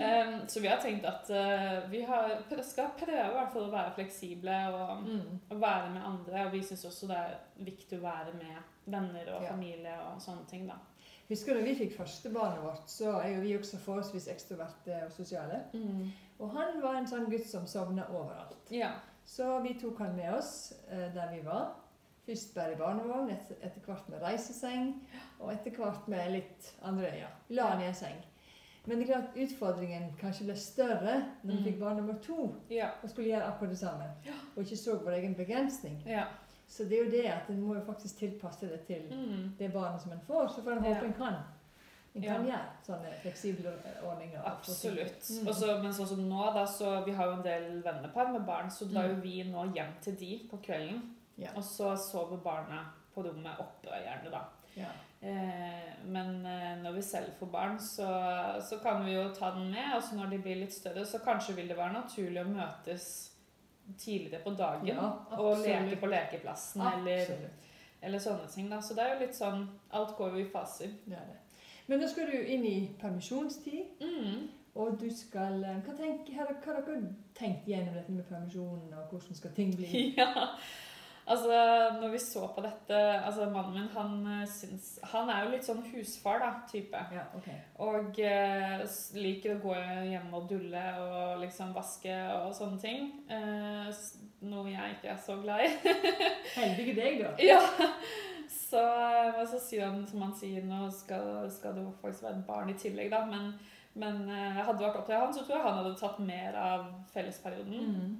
Em, 0.02 0.48
så 0.48 0.60
vi 0.62 0.68
har 0.68 0.78
tenkt 0.82 1.06
at 1.06 1.30
uh, 1.30 1.92
vi 1.92 2.02
har, 2.02 2.36
skal 2.64 2.90
prøve 3.00 3.32
hvert 3.34 3.54
fall 3.54 3.68
å 3.68 3.72
være 3.72 3.94
fleksible 3.96 4.58
og, 4.74 5.04
Mm. 5.06 5.40
og 5.52 5.62
være 5.62 5.90
med 5.94 6.02
andre. 6.06 6.46
Og 6.46 6.52
vi 6.52 6.62
syns 6.64 6.86
også 6.86 7.08
det 7.08 7.18
er 7.18 7.38
viktig 7.66 8.00
å 8.00 8.02
være 8.04 8.34
med 8.34 8.58
venner 8.86 9.32
og 9.36 9.44
Ja. 9.44 9.52
familie 9.52 9.96
og 10.10 10.22
sånne 10.22 10.46
ting, 10.50 10.68
da. 10.68 10.76
Husker 11.30 11.54
du 11.54 11.60
da 11.60 11.66
vi 11.66 11.76
fikk 11.76 11.96
førstebarnet 11.98 12.62
vårt, 12.64 12.84
så 12.90 13.16
er 13.24 13.30
jo 13.36 13.42
vi 13.42 13.56
også 13.58 13.78
forholdsvis 13.82 14.28
ekstroverte 14.30 15.00
og 15.06 15.12
sosiale. 15.12 15.64
Og 16.40 16.52
han 16.54 16.82
var 16.84 16.96
en 17.00 17.08
sånn 17.08 17.30
gutt 17.32 17.48
som 17.50 17.66
sovna 17.66 18.06
overalt. 18.12 18.70
Ja. 18.70 18.92
Så 19.26 19.62
vi 19.64 19.74
tok 19.82 19.98
han 20.00 20.16
med 20.16 20.34
oss 20.36 20.74
eh, 20.92 21.08
der 21.16 21.32
vi 21.34 21.42
var. 21.42 21.72
Først 22.28 22.54
bare 22.56 22.74
i 22.74 22.76
barnevogn, 22.76 23.30
etter, 23.32 23.56
etter 23.64 23.82
hvert 23.86 24.08
med 24.10 24.22
reiseseng, 24.22 24.94
og 25.40 25.52
etter 25.54 25.72
hvert 25.72 26.08
med 26.08 26.32
litt 26.32 26.72
andre 26.84 27.10
øyne. 27.12 27.28
La 27.50 27.68
han 27.72 27.82
i 27.82 27.86
en 27.88 27.94
seng. 27.94 28.22
Men 28.88 29.00
det 29.00 29.10
er 29.10 29.14
klart 29.14 29.36
utfordringen 29.36 30.12
kanskje 30.20 30.46
ble 30.46 30.56
større 30.56 31.16
når 31.44 31.52
vi 31.52 31.58
Mm. 31.58 31.64
fikk 31.64 31.80
barn 31.80 31.96
nummer 31.98 32.14
to 32.22 32.56
Ja. 32.70 32.90
og 33.04 33.10
skulle 33.10 33.28
gjøre 33.30 33.44
akkurat 33.48 33.70
det 33.70 33.78
samme. 33.80 34.04
Og 34.56 34.64
ikke 34.64 34.78
så 34.78 34.98
vår 35.04 35.12
egen 35.12 35.36
begrensning. 35.36 36.04
ja. 36.06 36.24
Så 36.68 36.84
det 36.90 36.94
er 37.00 37.04
jo 37.06 37.12
det 37.12 37.26
at 37.26 37.50
en 37.50 37.62
må 37.62 37.76
jo 37.76 37.82
faktisk 37.82 38.18
tilpasse 38.18 38.62
det 38.62 38.86
til 38.88 39.02
Mm. 39.12 39.52
det 39.60 39.72
barnet 39.74 40.02
som 40.02 40.12
en 40.12 40.20
får. 40.28 40.48
Så 40.48 40.64
får 40.64 40.72
en 40.72 40.84
Ja. 40.84 40.94
håpe 40.94 41.06
en 41.06 41.14
kan. 41.14 41.34
En 42.16 42.22
kan 42.22 42.46
Ja. 42.48 42.52
gjøre 42.52 42.66
sånne 42.88 43.14
fleksible 43.22 43.72
ordninger. 44.04 44.42
Absolutt. 44.46 45.22
Mm. 45.30 45.48
Også, 45.48 45.82
men 45.84 45.92
sånn 45.94 46.08
som 46.08 46.30
nå, 46.30 46.54
da, 46.54 46.66
så 46.66 47.06
vi 47.06 47.12
har 47.12 47.26
jo 47.26 47.32
en 47.34 47.44
del 47.44 47.82
vennepar 47.84 48.32
med 48.32 48.46
barn, 48.46 48.70
så 48.72 48.86
drar 48.94 49.08
jo 49.10 49.16
Mm. 49.16 49.22
vi 49.22 49.44
nå 49.44 49.74
hjem 49.76 49.94
til 50.02 50.16
de 50.16 50.48
på 50.52 50.58
kvelden. 50.58 51.02
Ja. 51.38 51.50
Og 51.56 51.64
så 51.64 51.96
sover 51.98 52.38
barna 52.38 52.86
på 53.16 53.22
rommet 53.24 53.60
oppe, 53.60 53.90
gjerne, 53.90 54.32
da. 54.32 54.42
Eh, 55.26 55.94
men 56.06 56.46
eh, 56.46 56.74
når 56.84 56.92
vi 57.00 57.02
selv 57.02 57.32
får 57.40 57.48
barn, 57.50 57.80
så, 57.82 58.06
så 58.62 58.78
kan 58.84 59.06
vi 59.06 59.16
jo 59.16 59.24
ta 59.34 59.52
den 59.56 59.72
med. 59.72 59.94
Altså 59.96 60.16
når 60.20 60.30
de 60.36 60.42
blir 60.44 60.60
litt 60.60 60.74
større, 60.76 61.06
så 61.10 61.22
kanskje 61.26 61.56
vil 61.58 61.72
det 61.72 61.78
være 61.80 61.96
naturlig 61.98 62.44
å 62.44 62.50
møtes 62.52 63.08
tidligere 64.02 64.42
på 64.44 64.54
dagen 64.58 64.88
Ja, 64.90 65.08
og 65.38 65.60
leke 65.62 65.98
på 66.02 66.08
lekeplassen 66.10 66.82
eller, 66.82 67.34
eller 68.02 68.20
sånne 68.22 68.48
ting. 68.54 68.70
da. 68.70 68.80
Så 68.82 68.94
det 68.98 69.04
er 69.06 69.14
jo 69.16 69.20
litt 69.26 69.36
sånn 69.38 69.66
Alt 69.94 70.16
går 70.18 70.32
jo 70.38 70.44
i 70.46 70.50
faser. 70.50 70.94
Det 71.06 71.20
det. 71.32 71.40
Men 71.88 72.02
nå 72.02 72.08
skal 72.10 72.32
du 72.32 72.38
inn 72.42 72.66
i 72.66 72.78
permisjonstid, 73.02 74.00
Mm. 74.02 74.48
og 74.76 74.98
du 75.00 75.06
skal 75.14 75.62
eh, 75.64 75.78
Hva, 75.86 75.94
tenk, 75.98 76.30
hva 76.34 76.48
har 76.50 76.82
dere 76.86 77.14
tenkt 77.38 77.68
gjennom 77.70 77.94
dette 77.98 78.12
med 78.12 78.26
permisjonen, 78.30 78.94
og 78.94 79.10
hvordan 79.14 79.38
skal 79.42 79.54
ting 79.58 79.76
bli? 79.78 80.08
Ja. 80.18 80.50
Altså, 81.26 81.56
når 82.02 82.12
vi 82.14 82.20
så 82.22 82.44
på 82.54 82.62
dette 82.62 82.98
altså 82.98 83.48
Mannen 83.50 83.74
min 83.74 83.88
han 83.96 84.28
eh, 84.30 84.44
syns 84.46 85.00
Han 85.10 85.32
er 85.34 85.40
jo 85.42 85.54
litt 85.56 85.66
sånn 85.66 85.82
husfar, 85.88 86.38
da, 86.44 86.52
type. 86.70 87.02
Ja, 87.16 87.24
ok. 87.34 87.48
Og 87.82 88.20
eh, 88.22 88.84
liker 89.18 89.56
å 89.56 89.64
gå 89.64 89.74
hjemme 90.12 90.38
og 90.38 90.46
dulle 90.52 90.84
og 91.02 91.42
liksom 91.42 91.74
vaske 91.74 92.14
og 92.36 92.54
sånne 92.58 92.78
ting. 92.84 93.10
Eh, 93.26 93.90
noe 94.46 94.70
jeg 94.70 94.98
ikke 94.98 95.16
er 95.16 95.24
så 95.26 95.40
glad 95.42 95.66
i. 95.66 95.72
Heldige 96.60 96.94
deg, 97.00 97.24
da. 97.24 97.34
ja. 97.42 97.60
Så, 98.52 98.84
eh, 98.86 99.42
så 99.50 99.60
sier 99.62 99.88
han, 99.88 100.06
som 100.08 100.22
han 100.28 100.38
sier, 100.38 100.62
nå 100.66 100.92
skal, 100.94 101.48
skal 101.54 101.74
det 101.78 101.88
faktisk 102.04 102.28
være 102.28 102.38
et 102.38 102.46
barn 102.48 102.70
i 102.70 102.78
tillegg, 102.78 103.10
da. 103.14 103.24
Men, 103.30 103.50
men 103.98 104.30
eh, 104.30 104.62
hadde 104.62 104.78
det 104.78 104.88
vært 104.92 105.02
opp 105.02 105.10
til 105.10 105.18
han, 105.18 105.34
så 105.34 105.42
tror 105.42 105.58
jeg 105.58 105.66
han 105.66 105.82
hadde 105.82 105.98
tatt 106.00 106.22
mer 106.22 106.62
av 106.62 106.88
fellesperioden. 107.16 107.82
Mm. 107.90 108.16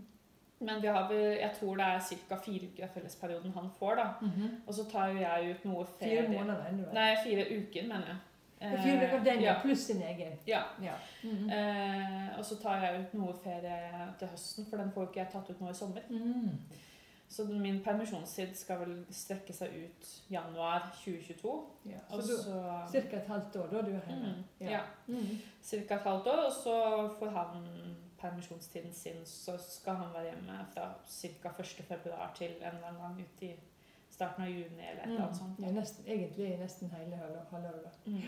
Men 0.60 0.82
vi 0.82 0.88
har 0.88 1.10
vel, 1.10 1.38
jeg 1.40 1.52
tror 1.60 1.76
det 1.76 1.86
er 1.86 2.00
ca. 2.30 2.36
fire 2.46 2.68
uker 2.68 2.84
av 2.84 2.90
fellesperioden 2.94 3.52
han 3.54 3.72
får, 3.80 3.96
da. 3.96 4.06
Mhm. 4.22 4.62
Og 4.68 4.74
så 4.74 4.86
tar 4.92 5.08
jo 5.12 5.20
jeg 5.20 5.50
ut 5.56 5.66
noe 5.66 5.86
ferie. 5.86 6.22
Fire 6.24 6.38
måneder 6.38 6.66
ennå. 6.70 6.94
Nei, 6.94 7.16
fire 7.24 7.46
uker, 7.58 7.84
mener 7.88 8.08
jeg. 8.08 8.18
Er 8.62 8.78
Fire 8.82 9.08
uker 9.08 9.24
den, 9.24 9.42
ja. 9.44 9.52
ja. 9.54 9.60
Pluss 9.62 9.88
din 9.88 10.02
egen. 10.02 10.38
ja. 10.48 10.62
Ja. 10.82 10.94
Mhm. 11.24 11.50
Eh, 11.50 12.38
og 12.38 12.46
så 12.46 12.56
tar 12.62 12.80
jeg 12.86 13.02
ut 13.02 13.14
noe 13.14 13.34
ferie 13.44 14.14
til 14.20 14.28
høsten, 14.28 14.66
for 14.70 14.78
den 14.78 14.92
får 14.92 15.02
jo 15.02 15.08
ikke 15.10 15.20
jeg 15.20 15.32
tatt 15.34 15.50
ut 15.50 15.62
nå 15.62 15.70
i 15.70 15.74
sommer. 15.74 16.02
Mm. 16.10 16.50
Så 17.30 17.44
min 17.50 17.82
permisjonstid 17.84 18.56
skal 18.56 18.80
vel 18.80 19.06
strekke 19.12 19.54
seg 19.54 19.68
ut 19.76 20.10
januar 20.32 20.86
2022. 21.04 21.54
Ja. 21.86 22.00
Så 22.12 22.22
så 22.22 22.62
Ca. 22.62 22.88
cirka 22.92 23.18
et 23.18 23.28
halvt 23.28 23.56
år, 23.56 23.68
da 23.72 23.82
du 23.82 23.92
er 23.92 24.02
hjemme. 24.08 24.34
mm, 24.60 24.68
ja. 24.70 24.80
Mhm. 25.08 25.38
Ca. 25.64 25.96
et 25.96 26.02
halvt 26.02 26.28
år, 26.28 26.44
og 26.46 26.52
så 26.54 27.10
får 27.20 27.30
han 27.30 27.66
permisjonstiden 28.22 28.94
sin, 28.94 29.26
så 29.26 29.58
skal 29.58 29.96
han 29.96 30.14
være 30.14 30.24
hjemme 30.32 30.66
fra 30.74 30.90
ca. 31.08 31.50
1.2. 31.50 32.34
til 32.38 32.52
en 32.52 32.68
eller 32.68 32.88
annen 32.88 33.02
gang 33.02 33.20
ut 33.22 33.42
i 33.44 33.54
starten 34.12 34.44
av 34.44 34.50
juni 34.50 34.84
eller 34.90 35.02
et 35.04 35.08
eller 35.10 35.22
annet 35.26 35.38
sånt. 35.38 35.60
Ja, 35.60 35.72
nesten, 35.72 36.06
egentlig 36.08 36.58
nesten 36.60 36.90
hele 36.92 37.16
halvå- 37.20 37.50
halvåret. 37.52 37.98
Mm. 38.06 38.22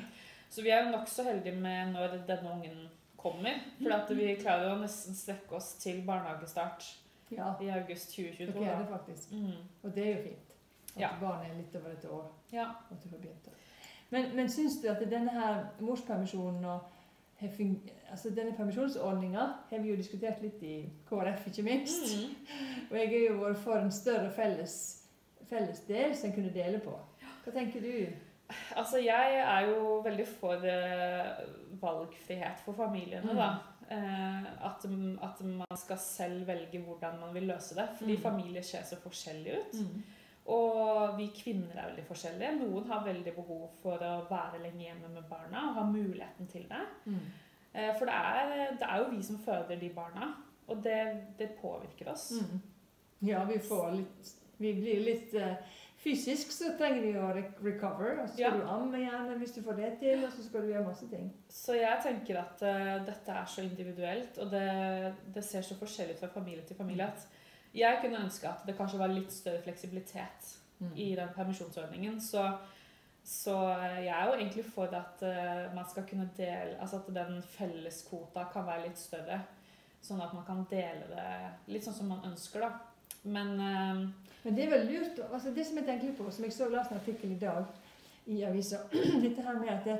Så 0.49 0.61
vi 0.63 0.69
er 0.69 0.83
jo 0.85 0.91
nokså 0.97 1.23
heldige 1.23 1.55
med 1.55 1.91
når 1.93 2.17
denne 2.27 2.51
ungen 2.51 2.89
kommer. 3.17 3.59
For 3.83 3.91
at 3.93 4.09
vi 4.17 4.35
klarer 4.41 4.73
å 4.75 4.81
nesten 4.81 5.15
strekke 5.15 5.55
oss 5.55 5.73
til 5.79 6.01
barnehagestart 6.05 6.83
Ja, 7.31 7.53
i 7.61 7.67
august 7.69 8.11
2022. 8.15 8.53
dere 8.53 8.65
er 8.71 8.75
da. 8.75 8.81
det 8.81 8.89
faktisk. 8.89 9.31
Mm. 9.31 9.51
Og 9.83 9.95
det 9.95 10.03
er 10.07 10.17
jo 10.17 10.23
fint. 10.23 10.53
At 10.95 11.01
Ja. 11.01 11.09
barnet 11.21 11.51
er 11.51 11.55
litt 11.57 11.75
over 11.75 11.89
et 11.91 12.05
år. 12.05 12.31
Ja. 12.51 12.69
at 12.91 13.03
du 13.03 13.09
får 13.09 13.17
begynt. 13.17 13.47
Men, 14.09 14.35
men 14.35 14.49
syns 14.49 14.81
du 14.81 14.87
at 14.87 14.99
denne 15.11 15.29
her 15.29 15.65
morspermisjonen 15.79 16.65
og 16.65 16.71
har 16.71 16.89
altså 17.41 18.29
denne 18.35 18.53
permisjonsordninga 18.57 19.43
har 19.69 19.79
vi 19.83 19.89
jo 19.91 19.95
diskutert 19.99 20.39
litt 20.41 20.61
i 20.63 20.75
KrF, 21.09 21.47
ikke 21.51 21.63
minst. 21.63 22.15
Mm. 22.17 22.35
Og 22.91 22.97
jeg 22.97 23.09
har 23.11 23.25
jo 23.27 23.41
vært 23.43 23.57
for 23.65 23.77
en 23.77 23.91
større 23.91 24.31
felles, 24.33 24.77
felles 25.49 25.79
del 25.87 26.15
som 26.17 26.29
en 26.31 26.35
kunne 26.39 26.53
dele 26.55 26.79
på. 26.83 26.95
Hva 27.45 27.53
tenker 27.53 27.83
du? 27.83 27.91
Altså, 28.79 28.97
jeg 29.03 29.39
er 29.43 29.65
jo 29.67 29.99
veldig 30.05 30.25
for 30.39 30.63
uh, 30.63 31.41
valgfrihet 31.81 32.61
for 32.65 32.73
familiene, 32.73 33.27
Mm. 33.33 33.35
da. 33.37 33.49
Uh, 33.87 34.47
at, 34.67 34.83
at 35.23 35.41
man 35.47 35.77
skal 35.79 35.97
selv 35.97 36.47
velge 36.47 36.79
hvordan 36.83 37.19
man 37.21 37.33
vil 37.35 37.43
løse 37.47 37.75
det. 37.75 37.85
Fordi 37.99 38.15
Mm. 38.17 38.21
familier 38.21 38.61
ser 38.61 38.83
så 38.83 38.95
forskjellige 38.99 39.59
ut. 39.61 39.77
Og 40.47 41.17
vi 41.17 41.25
kvinner 41.35 41.75
er 41.75 41.89
veldig 41.89 42.05
forskjellige. 42.07 42.53
Noen 42.61 42.85
har 42.87 43.01
veldig 43.05 43.33
behov 43.35 43.65
for 43.81 43.99
å 44.07 44.13
være 44.29 44.61
lenge 44.63 44.85
hjemme 44.85 45.09
med 45.11 45.25
barna 45.29 45.65
og 45.69 45.75
ha 45.75 45.83
muligheten 45.91 46.47
til 46.47 46.63
det. 46.69 46.83
Mm. 47.05 47.17
Eh, 47.73 47.89
For 47.99 48.05
det 48.07 48.15
er, 48.15 48.75
det 48.79 48.87
er 48.87 49.01
jo 49.03 49.09
vi 49.11 49.21
som 49.27 49.37
føder 49.43 49.75
de 49.81 49.89
barna, 49.95 50.29
og 50.67 50.79
det, 50.83 51.01
det 51.39 51.49
påvirker 51.61 52.13
oss. 52.13 52.29
Mm. 52.39 52.61
Ja, 53.27 53.43
vi 53.49 53.57
får 53.59 53.91
litt 53.97 54.33
Vi 54.59 54.71
blir 54.73 55.03
litt 55.05 55.33
uh, 55.37 55.51
Fysisk 55.97 56.51
så 56.53 56.71
trenger 56.77 57.01
vi 57.03 57.11
å 57.17 57.27
re- 57.33 57.51
recover. 57.65 58.19
Og 58.21 58.27
så 58.29 58.33
skal 58.33 58.43
Ja. 58.43 58.51
du 58.55 58.67
amme 58.69 58.97
igjen 59.01 59.31
hvis 59.41 59.53
du 59.55 59.61
får 59.65 59.75
det 59.77 59.91
til, 59.99 60.23
og 60.25 60.31
så 60.31 60.43
skal 60.45 60.61
du 60.61 60.71
gjøre 60.71 60.85
masse 60.87 61.07
ting. 61.11 61.27
Så 61.49 61.75
jeg 61.77 61.99
tenker 62.05 62.39
at 62.39 62.61
uh, 62.63 63.05
dette 63.05 63.35
er 63.35 63.45
så 63.49 63.61
individuelt, 63.65 64.37
og 64.41 64.49
det, 64.53 64.63
det 65.35 65.43
ser 65.43 65.61
så 65.65 65.75
forskjellig 65.77 66.15
ut 66.15 66.19
fra 66.23 66.31
familie 66.39 66.63
til 66.69 66.77
familie 66.79 67.05
at 67.09 67.27
jeg 67.75 67.99
kunne 68.01 68.23
ønske 68.23 68.47
at 68.49 68.63
det 68.67 68.77
kanskje 68.77 68.99
var 68.99 69.11
litt 69.13 69.31
større 69.33 69.61
fleksibilitet 69.61 70.53
Mm. 70.79 70.91
i 70.95 71.15
den 71.15 71.29
permisjonsordningen. 71.35 72.21
Så, 72.21 72.51
så 73.23 73.55
jeg 73.79 74.13
er 74.13 74.25
jo 74.27 74.33
egentlig 74.35 74.65
for 74.65 74.85
at 74.93 75.23
eh, 75.25 75.75
man 75.75 75.85
skal 75.89 76.03
kunne 76.09 76.29
dele 76.37 76.77
Altså 76.79 76.95
at 76.95 77.07
den 77.15 77.41
felleskvota 77.41 78.43
kan 78.53 78.65
være 78.65 78.83
litt 78.87 78.99
større. 79.01 79.39
Sånn 80.01 80.21
at 80.21 80.33
man 80.37 80.45
kan 80.45 80.61
dele 80.69 81.07
det 81.09 81.73
litt 81.73 81.83
sånn 81.83 81.97
som 81.97 82.11
man 82.13 82.21
ønsker, 82.29 82.61
da. 82.61 82.69
Men 83.23 83.55
uh, 83.59 84.05
Men 84.43 84.55
det 84.55 84.67
er 84.67 84.69
vel 84.69 84.85
lurt 84.85 85.17
altså 85.33 85.49
Det 85.51 85.65
som 85.65 85.77
jeg 85.77 85.85
tenker 85.87 86.13
på, 86.13 86.29
som 86.31 86.45
jeg 86.45 86.53
så 86.53 86.69
leste 86.69 86.93
en 86.93 87.01
artikkel 87.01 87.31
i 87.33 87.39
dag 87.41 87.65
i 88.27 88.43
avisa 88.45 88.83
Dette 89.25 89.41
her 89.41 89.57
med 89.57 89.73
at 89.73 89.83
det, 89.89 89.97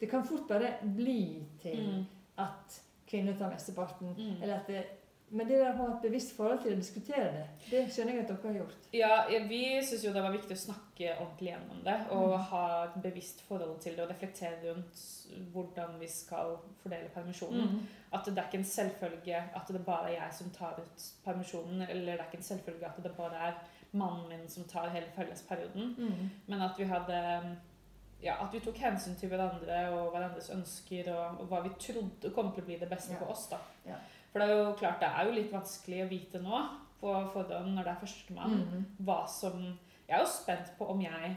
det 0.00 0.10
kan 0.10 0.26
fort 0.28 0.44
bare 0.48 0.74
bli 0.82 1.46
til 1.62 1.88
mm, 1.88 2.04
at 2.44 2.82
kvinner 3.08 3.38
tar 3.38 3.50
mesteparten. 3.50 4.12
mm. 4.12 4.42
Eller 4.42 4.60
at 4.60 4.68
det, 4.68 4.84
men 5.30 5.48
det 5.48 5.58
der 5.60 5.72
å 5.72 5.76
ha 5.76 5.86
et 5.94 6.02
bevisst 6.02 6.32
forhold 6.36 6.62
til 6.62 6.72
å 6.72 6.76
diskutere 6.76 7.32
det, 7.32 7.46
det 7.70 7.82
skjønner 7.92 8.14
jeg 8.14 8.22
at 8.24 8.28
dere 8.28 8.52
har 8.52 8.58
gjort. 8.60 8.86
Ja, 8.92 9.26
vi 9.48 9.60
syns 9.84 10.04
jo 10.04 10.12
det 10.12 10.22
var 10.22 10.32
viktig 10.32 10.56
å 10.56 10.60
snakke 10.62 11.10
ordentlig 11.20 11.50
gjennom 11.52 11.82
det. 11.84 11.96
Og 12.10 12.30
Mm. 12.32 12.44
ha 12.50 12.84
et 12.84 13.02
bevisst 13.02 13.40
forhold 13.48 13.80
til 13.80 13.96
det 13.96 14.04
og 14.06 14.10
reflektere 14.10 14.60
rundt 14.74 15.02
hvordan 15.52 15.98
vi 16.00 16.06
skal 16.08 16.56
fordele 16.82 17.08
permisjonen. 17.14 17.86
At 18.12 18.24
det 18.24 18.38
er 18.38 18.46
ikke 18.48 18.58
en 18.58 18.64
selvfølge 18.64 19.36
at 19.54 19.68
det 19.68 19.84
bare 19.84 20.08
er 20.12 20.20
jeg 20.22 20.32
som 20.38 20.50
tar 20.50 20.78
ut 20.80 21.08
permisjonen. 21.24 21.82
Eller 21.90 22.12
det 22.16 22.20
er 22.20 22.24
ikke 22.30 22.38
en 22.38 22.42
selvfølge 22.42 22.86
at 22.86 23.02
det 23.02 23.16
bare 23.16 23.36
er 23.48 23.54
mannen 23.92 24.28
min 24.28 24.48
som 24.48 24.64
tar 24.64 24.88
hele 24.88 25.06
fellesperioden. 25.16 25.94
Mm. 25.98 26.30
Men 26.46 26.62
at 26.62 26.78
vi 26.78 26.84
hadde 26.84 27.56
ja, 28.22 28.34
at 28.42 28.52
vi 28.52 28.58
tok 28.60 28.76
hensyn 28.82 29.14
til 29.14 29.28
hverandre 29.28 29.76
og 29.94 30.10
hverandres 30.10 30.50
ønsker 30.50 31.06
og, 31.14 31.40
og 31.40 31.46
hva 31.52 31.60
vi 31.62 31.70
trodde 31.78 32.32
kom 32.34 32.48
til 32.52 32.62
å 32.64 32.66
bli 32.66 32.78
det 32.80 32.88
beste 32.90 33.12
Ja. 33.12 33.18
for 33.18 33.30
oss. 33.30 33.46
da. 33.48 33.58
Ja. 33.86 33.94
For 34.32 34.38
det 34.40 34.48
er 34.48 34.56
jo 34.58 34.72
klart, 34.76 35.00
det 35.00 35.08
er 35.08 35.24
jo 35.26 35.32
litt 35.32 35.52
vanskelig 35.52 36.04
å 36.04 36.08
vite 36.10 36.40
nå 36.42 36.58
på 37.00 37.12
forhånd 37.32 37.74
når 37.74 37.84
det 37.84 37.92
er 37.92 38.00
førstemann 38.06 38.56
Mm. 38.58 38.84
hva 39.04 39.26
som 39.28 39.78
Jeg 40.08 40.16
er 40.16 40.20
jo 40.20 40.26
spent 40.26 40.72
på 40.78 40.88
om 40.90 41.00
jeg 41.00 41.36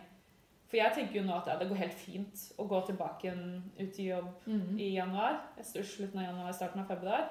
For 0.69 0.77
jeg 0.77 0.93
tenker 0.93 1.15
jo 1.19 1.23
nå 1.27 1.33
at 1.35 1.47
ja, 1.47 1.57
det 1.59 1.67
går 1.67 1.75
helt 1.77 1.93
fint 1.93 2.33
å 2.57 2.65
gå 2.67 2.85
tilbake 2.87 3.33
ut 3.79 3.99
i 3.99 4.05
jobb 4.09 4.29
Mm. 4.47 4.79
i 4.79 4.93
januar. 4.95 5.41
Slutten 5.61 6.19
av 6.19 6.23
januar, 6.25 6.51
starten 6.53 6.79
av 6.81 6.87
februar. 6.87 7.27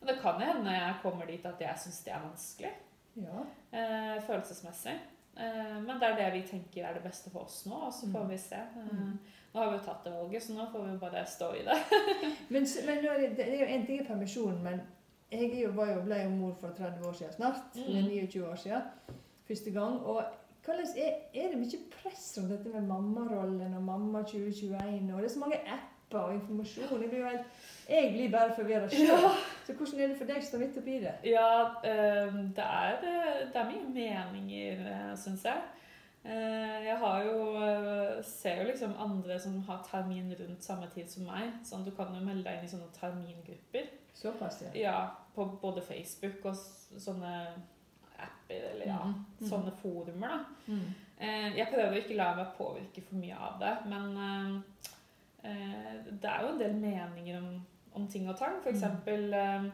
Men 0.00 0.08
det 0.14 0.20
kan 0.22 0.38
hende 0.40 0.70
jeg 0.70 0.94
kommer 1.02 1.26
dit 1.26 1.46
at 1.46 1.58
jeg 1.58 1.74
syns 1.78 2.04
det 2.04 2.12
er 2.12 2.20
vanskelig. 2.20 2.72
Ja. 3.16 3.44
Eh, 3.72 4.20
følelsesmessig. 4.20 4.98
Eh, 5.36 5.80
men 5.80 5.98
det 5.98 6.02
er 6.10 6.16
det 6.16 6.32
vi 6.34 6.42
tenker 6.58 6.84
er 6.84 6.92
det 6.94 7.02
beste 7.02 7.30
for 7.30 7.40
oss 7.44 7.64
nå, 7.66 7.72
og 7.86 7.92
så 7.92 8.06
får 8.12 8.22
Mm. 8.24 8.28
vi 8.28 8.36
se. 8.36 8.56
Eh, 9.54 9.60
nå 9.60 9.64
har 9.64 9.70
vi 9.70 9.78
jo 9.78 9.84
tatt 9.84 10.04
det 10.04 10.12
valget, 10.12 10.42
så 10.42 10.52
nå 10.52 10.66
får 10.72 10.84
vi 10.84 10.98
bare 10.98 11.26
stå 11.26 11.54
i 11.54 11.64
det. 11.64 11.78
Men, 12.48 12.66
men 12.86 13.02
det, 13.02 13.36
det 13.36 13.46
er 13.46 13.60
jo 13.60 13.66
en 13.66 13.86
ting 13.86 14.00
i 14.00 14.06
permisjonen, 14.06 14.62
men 14.62 14.80
jeg 15.30 15.62
jo, 15.62 15.70
var 15.74 15.90
jo, 15.92 16.00
ble 16.04 16.22
jo 16.22 16.30
mor 16.30 16.54
for 16.60 16.74
30 16.76 17.06
år 17.08 17.12
siden 17.12 17.32
snart. 17.32 17.62
Mm. 17.74 17.84
Eller 17.86 18.02
29 18.10 18.48
år 18.48 18.54
siden. 18.54 18.82
Første 19.48 19.70
gang. 19.70 20.00
Og 20.00 20.22
hvordan 20.64 20.86
er, 20.96 21.12
er 21.34 21.48
det 21.50 21.58
mye 21.58 21.80
press 21.92 22.38
rundt 22.38 22.50
dette 22.50 22.68
med 22.68 22.86
mammarollen 22.86 23.74
og 23.74 23.82
Mamma 23.82 24.22
2021? 24.22 25.14
Og 25.14 25.22
det 25.22 25.24
er 25.24 25.34
så 25.34 25.38
mange 25.38 25.60
apper 25.76 26.18
og 26.18 26.34
informasjon. 26.34 27.02
Jeg 27.02 27.10
blir, 27.10 27.28
helt, 27.28 27.64
jeg 27.88 28.12
blir 28.12 28.30
bare 28.30 28.54
forvirra 28.56 28.88
sjøl. 28.88 29.30
Så 29.66 29.72
hvordan 29.72 30.00
er 30.00 30.12
det 30.12 30.18
for 30.18 30.30
deg 30.30 30.44
som 30.44 30.60
er 30.60 30.66
midt 30.66 30.78
oppi 30.82 30.98
det? 31.02 31.14
Ja, 31.30 31.48
eh, 31.90 32.38
det 32.58 32.68
er, 32.68 33.08
eh, 33.10 33.40
det 33.52 33.62
er 33.62 33.70
mye 33.70 33.88
meninger, 33.98 35.16
syns 35.16 35.46
jeg. 35.46 35.62
Eh, 36.24 36.84
Jeg 36.86 36.96
har 36.98 37.22
jo, 37.24 37.56
eh, 37.62 38.22
ser 38.24 38.62
jo 38.62 38.66
liksom 38.70 38.94
andre 38.98 39.38
som 39.40 39.58
har 39.62 39.82
termin 39.90 40.34
rundt 40.40 40.64
samme 40.64 40.86
tid 40.94 41.10
som 41.10 41.24
meg. 41.26 41.50
Sånn, 41.64 41.84
du 41.84 41.90
kan 41.90 42.14
jo 42.14 42.20
melde 42.24 42.44
deg 42.44 42.58
inn 42.58 42.64
i 42.64 42.68
sånne 42.68 42.88
termingrupper. 42.98 43.88
Såpass, 44.14 44.62
ja. 44.62 44.70
Ja, 44.80 45.10
på 45.34 45.44
både 45.60 45.82
Facebook 45.82 46.44
og 46.44 46.54
sånne 46.56 47.32
apper, 48.18 48.70
eller 48.70 48.86
ja, 48.86 48.98
Mm, 49.04 49.24
mm. 49.40 49.48
sånne 49.50 49.72
forumer, 49.82 50.28
da. 50.28 50.44
Mm. 50.68 50.94
Eh, 51.18 51.56
Jeg 51.56 51.68
prøver 51.72 51.92
å 51.92 52.02
ikke 52.02 52.16
la 52.16 52.34
meg 52.34 52.54
påvirke 52.56 53.02
for 53.02 53.14
mye 53.16 53.36
av 53.36 53.58
det, 53.60 53.86
men 53.86 54.64
det 55.42 56.24
er 56.30 56.40
jo 56.42 56.48
en 56.54 56.58
del 56.58 56.74
meninger 56.74 57.38
om, 57.38 57.66
om 57.94 58.06
ting 58.08 58.28
og 58.28 58.38
tang. 58.38 58.62
For 58.62 58.70
Mm. 58.70 59.72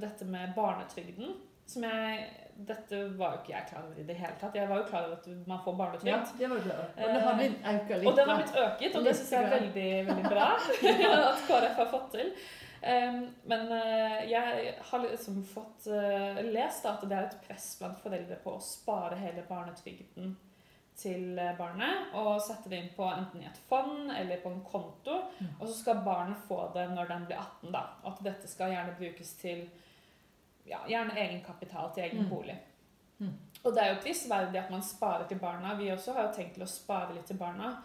dette 0.00 0.24
med 0.24 0.54
barnetrygden, 0.56 1.36
som 1.66 1.86
jeg 1.86 2.24
dette 2.54 2.98
var 3.18 3.34
jo 3.34 3.40
ikke 3.42 3.52
jeg 3.52 3.66
klar 3.70 3.86
over 3.86 3.98
i 3.98 4.04
det 4.06 4.14
hele 4.14 4.34
tatt. 4.38 4.54
Jeg 4.54 4.68
var 4.70 4.78
jo 4.78 4.86
klar 4.86 5.06
over 5.08 5.16
at 5.16 5.24
man 5.50 5.62
får 5.64 5.72
Ja, 5.72 5.78
barnetrygd. 5.78 6.38
det 6.38 6.50
var 6.50 6.60
bra. 6.66 6.76
Og 6.96 7.14
det 7.14 7.22
har 7.24 7.38
blitt 7.38 7.64
økt 7.72 7.94
litt. 7.94 8.06
Og 8.06 8.16
den 8.16 8.28
har 8.28 8.42
blitt 8.42 8.60
øket, 8.64 8.96
og 8.98 9.04
det 9.08 9.16
syns 9.16 9.32
jeg 9.32 9.44
er 9.44 9.54
veldig, 9.54 9.88
veldig 10.10 10.30
bra 10.30 10.46
at 11.32 11.42
KrF 11.48 11.80
har 11.82 11.90
fått 11.90 12.10
til. 12.14 12.32
Men 13.50 13.72
eh, 13.72 14.18
jeg 14.30 14.74
har 14.90 15.04
liksom 15.06 15.44
fått 15.48 15.86
eh, 15.88 16.42
lest 16.52 16.86
at 16.86 17.04
det 17.08 17.16
er 17.16 17.28
et 17.30 17.38
press 17.46 17.70
blant 17.80 18.00
foreldre 18.04 18.36
på 18.44 18.58
å 18.58 18.62
spare 18.62 19.16
hele 19.18 19.44
barnetrygden 19.48 20.34
til 21.00 21.38
eh, 21.40 21.54
barnet 21.58 22.12
og 22.20 22.36
sette 22.44 22.68
det 22.70 22.82
inn 22.82 22.92
på 22.94 23.06
enten 23.08 23.40
i 23.42 23.48
et 23.48 23.62
fond 23.70 24.12
eller 24.12 24.42
på 24.44 24.52
en 24.52 24.60
konto. 24.68 25.16
Mm. 25.40 25.54
Og 25.58 25.64
så 25.66 25.78
skal 25.78 26.04
barnet 26.06 26.44
få 26.48 26.60
det 26.76 26.86
når 26.92 27.08
den 27.10 27.26
blir 27.30 27.40
18. 27.40 27.72
da. 27.72 27.86
At 28.04 28.20
dette 28.26 28.52
skal 28.52 28.76
gjerne 28.76 28.94
brukes 29.00 29.32
til 29.40 29.64
ja, 30.66 30.78
gjerne 30.88 31.16
egenkapital 31.18 31.90
til 31.94 32.04
egen 32.04 32.22
Mm. 32.24 32.30
bolig. 32.30 32.56
Mm. 33.18 33.32
Og 33.64 33.72
det 33.74 33.82
er 33.82 33.94
jo 33.94 34.00
prisverdig 34.02 34.58
at 34.58 34.70
man 34.70 34.82
sparer 34.82 35.26
til 35.28 35.38
barna. 35.38 35.74
Vi 35.74 35.90
også 35.92 36.12
har 36.12 36.22
jo 36.28 36.32
tenkt 36.36 36.54
til 36.54 36.62
å 36.64 36.66
spare 36.68 37.14
litt 37.14 37.26
til 37.26 37.36
barna. 37.36 37.76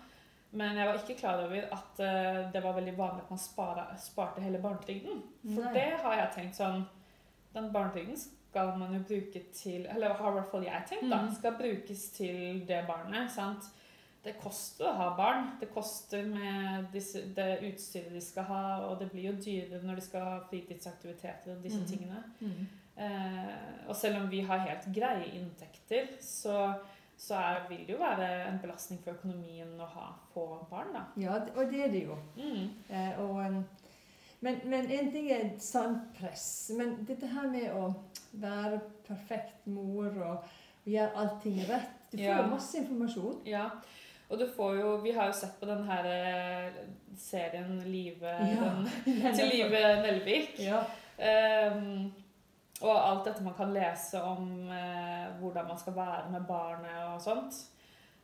Men 0.51 0.75
jeg 0.77 0.87
var 0.87 0.95
ikke 0.97 1.19
klar 1.19 1.43
over 1.43 1.61
at 1.71 1.99
uh, 1.99 2.51
det 2.51 2.63
var 2.63 2.73
veldig 2.73 2.97
vanlig 2.97 3.21
at 3.23 3.29
man 3.29 3.39
spara, 3.39 3.83
sparte 3.97 4.41
hele 4.41 4.57
barnetrygden. 4.57 5.21
For 5.43 5.61
Nei. 5.63 5.73
det 5.73 5.99
har 6.03 6.15
jeg 6.15 6.31
tenkt 6.35 6.55
sånn 6.55 6.87
Den 7.53 7.71
barnetrygden 7.73 8.17
skal 8.17 8.75
man 8.77 8.93
jo 8.93 8.99
bruke 8.99 9.43
til 9.53 9.85
Eller 9.85 10.13
har 10.13 10.29
i 10.31 10.33
hvert 10.33 10.51
fall 10.51 10.63
jeg 10.65 10.83
tenkt, 10.89 11.09
da. 11.09 11.21
Mm. 11.21 11.31
Skal 11.35 11.53
brukes 11.57 12.09
til 12.17 12.65
det 12.67 12.83
barnet. 12.87 13.31
sant? 13.31 13.63
Det 14.23 14.33
koster 14.41 14.85
å 14.89 14.93
ha 14.97 15.09
barn. 15.17 15.45
Det 15.61 15.69
koster 15.73 16.25
med 16.27 16.89
disse, 16.93 17.21
det 17.35 17.59
utstyret 17.69 18.11
de 18.13 18.21
skal 18.21 18.43
ha, 18.49 18.63
og 18.89 18.99
det 18.99 19.07
blir 19.13 19.29
jo 19.29 19.37
dyrere 19.39 19.79
når 19.87 19.95
de 19.95 20.01
skal 20.01 20.21
ha 20.25 20.39
fritidsaktiviteter 20.49 21.53
og 21.55 21.63
disse 21.63 21.79
Mm. 21.79 21.87
tingene. 21.87 22.23
Mm. 22.41 22.67
Eh, 22.97 23.87
og 23.87 23.95
selv 23.95 24.17
om 24.23 24.29
vi 24.31 24.41
har 24.41 24.57
helt 24.59 24.89
greie 24.95 25.29
inntekter, 25.39 26.07
så, 26.19 26.73
så 27.17 27.35
er, 27.35 27.61
vil 27.69 27.85
det 27.87 27.93
jo 27.95 27.99
være 28.01 28.27
en 28.49 28.59
belastning 28.59 28.99
for 29.03 29.11
økonomien 29.15 29.71
å 29.79 29.85
ha 29.87 30.09
få 30.33 30.65
barn, 30.69 30.91
da. 30.93 31.05
Ja, 31.17 31.37
og 31.55 31.71
det 31.71 31.85
er 31.85 31.91
det 31.93 32.03
jo. 32.09 32.17
Mm. 32.35 32.69
Eh, 32.89 33.19
og, 33.23 33.39
um, 33.45 33.63
men, 34.41 34.59
men 34.65 34.91
en 34.91 35.11
ting 35.11 35.29
er 35.31 35.45
et 35.45 35.63
sant 35.63 36.11
press. 36.19 36.71
Men 36.77 37.05
dette 37.07 37.27
her 37.27 37.47
med 37.51 37.71
å 37.71 37.93
være 38.33 38.81
perfekt 39.07 39.65
mor 39.67 40.11
og, 40.11 40.43
og 40.83 40.91
gjøre 40.91 41.15
allting 41.15 41.63
rett 41.69 41.95
Du 42.11 42.17
får 42.17 42.23
Ja. 42.25 42.47
masse 42.47 42.77
informasjon. 42.77 43.41
Ja. 43.45 43.69
Og 44.29 44.39
du 44.39 44.45
får 44.55 44.75
jo 44.79 44.95
Vi 45.03 45.11
har 45.15 45.29
jo 45.29 45.33
sett 45.33 45.59
på 45.59 45.65
den 45.69 45.83
her 45.89 46.05
eh, 46.05 46.79
serien 47.17 47.79
Live 47.85 48.29
Ja. 48.29 48.69
den, 48.69 48.89
til 49.37 49.49
Live 49.53 49.83
Nelvik. 50.03 50.59
Ja. 50.63 50.83
Um, 51.19 52.11
og 52.79 52.95
alt 52.95 53.25
dette 53.27 53.43
man 53.43 53.57
kan 53.57 53.73
lese 53.75 54.21
om 54.23 54.69
eh, 54.71 55.25
hvordan 55.41 55.67
man 55.67 55.79
skal 55.79 55.95
være 55.97 56.29
med 56.31 56.45
barnet 56.47 57.01
og 57.09 57.21
sånt. 57.21 57.57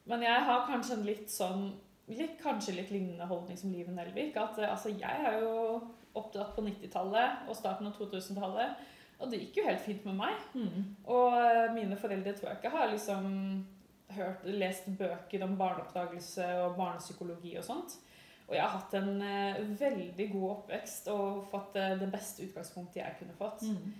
Men 0.05 0.23
jeg 0.23 0.45
har 0.47 0.67
kanskje 0.69 0.95
en 0.95 1.05
litt 1.07 1.31
sånn 1.33 1.65
litt, 2.07 2.37
Kanskje 2.41 2.77
litt 2.77 2.91
lignende 2.93 3.27
holdning 3.27 3.57
som 3.59 3.73
Live 3.73 3.91
Nelvik. 3.91 4.37
At 4.37 4.59
eh, 4.61 4.71
altså, 4.71 4.93
jeg 4.93 5.25
er 5.31 5.41
jo 5.41 5.81
oppdratt 6.15 6.53
på 6.55 6.63
90-tallet 6.63 7.49
og 7.49 7.57
starten 7.57 7.89
av 7.89 7.97
2000-tallet. 7.97 8.85
Og 9.19 9.31
det 9.31 9.41
gikk 9.41 9.59
jo 9.59 9.67
helt 9.67 9.83
fint 9.83 10.05
med 10.07 10.17
meg. 10.21 10.45
Mm. 10.55 10.85
Og 11.11 11.35
eh, 11.39 11.73
mine 11.75 11.97
foreldre 11.99 12.35
tror 12.37 12.51
jeg 12.51 12.61
ikke 12.61 12.75
har 12.77 12.91
liksom 12.93 13.25
hørt, 14.13 14.43
lest 14.45 14.85
bøker 14.99 15.43
om 15.43 15.57
barneoppdragelse 15.57 16.45
og 16.65 16.75
barnepsykologi 16.77 17.55
og 17.57 17.63
sånt. 17.63 17.97
Og 18.47 18.53
jeg 18.55 18.61
har 18.61 18.69
hatt 18.77 18.93
en 18.93 19.21
uh, 19.21 19.79
veldig 19.79 20.27
god 20.31 20.49
oppvekst 20.51 21.07
og 21.09 21.47
fått 21.49 21.75
uh, 21.81 21.95
det 21.99 22.11
beste 22.13 22.43
utgangspunktet 22.45 23.01
jeg 23.01 23.15
kunne 23.19 23.33
fått. 23.39 23.61
Mm. 23.65 23.93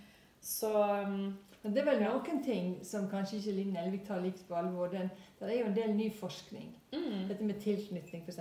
Så 0.45 0.69
um, 1.05 1.37
det 1.63 1.81
er 1.81 1.87
vel 1.87 2.03
noen 2.03 2.43
ting 2.45 2.75
som 2.85 3.07
kanskje 3.09 3.39
ikke 3.39 3.55
Linn 3.57 3.75
Elvik 3.81 4.03
tar 4.05 4.21
likt 4.21 4.43
på 4.47 4.53
alvor. 4.53 4.91
Den, 4.93 5.09
det 5.39 5.49
er 5.49 5.59
jo 5.63 5.65
en 5.71 5.75
del 5.79 5.95
ny 5.97 6.11
forskning. 6.13 6.69
mm, 6.93 7.23
Dette 7.31 7.43
med 7.43 7.57
tilknytning, 7.63 8.21
f.eks. 8.27 8.37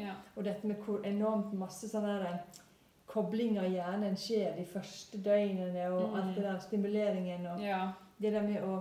ja. 0.00 0.14
Og 0.36 0.44
dette 0.48 0.66
med 0.66 0.80
hvor 0.86 1.04
enormt 1.04 1.52
masse 1.52 1.88
sånne 1.92 2.16
der, 2.22 2.38
kobling 3.12 3.58
av 3.60 3.68
hjernen 3.68 4.16
skjer 4.16 4.54
de 4.56 4.64
første 4.64 5.18
døgnene, 5.20 5.90
og 5.92 6.08
Mm. 6.08 6.14
alt 6.22 6.34
det 6.36 6.44
der 6.44 6.58
stimuleringen 6.64 7.46
og 7.46 7.60
ja. 7.60 7.90
det 8.18 8.32
der 8.32 8.42
med 8.42 8.62
å 8.64 8.78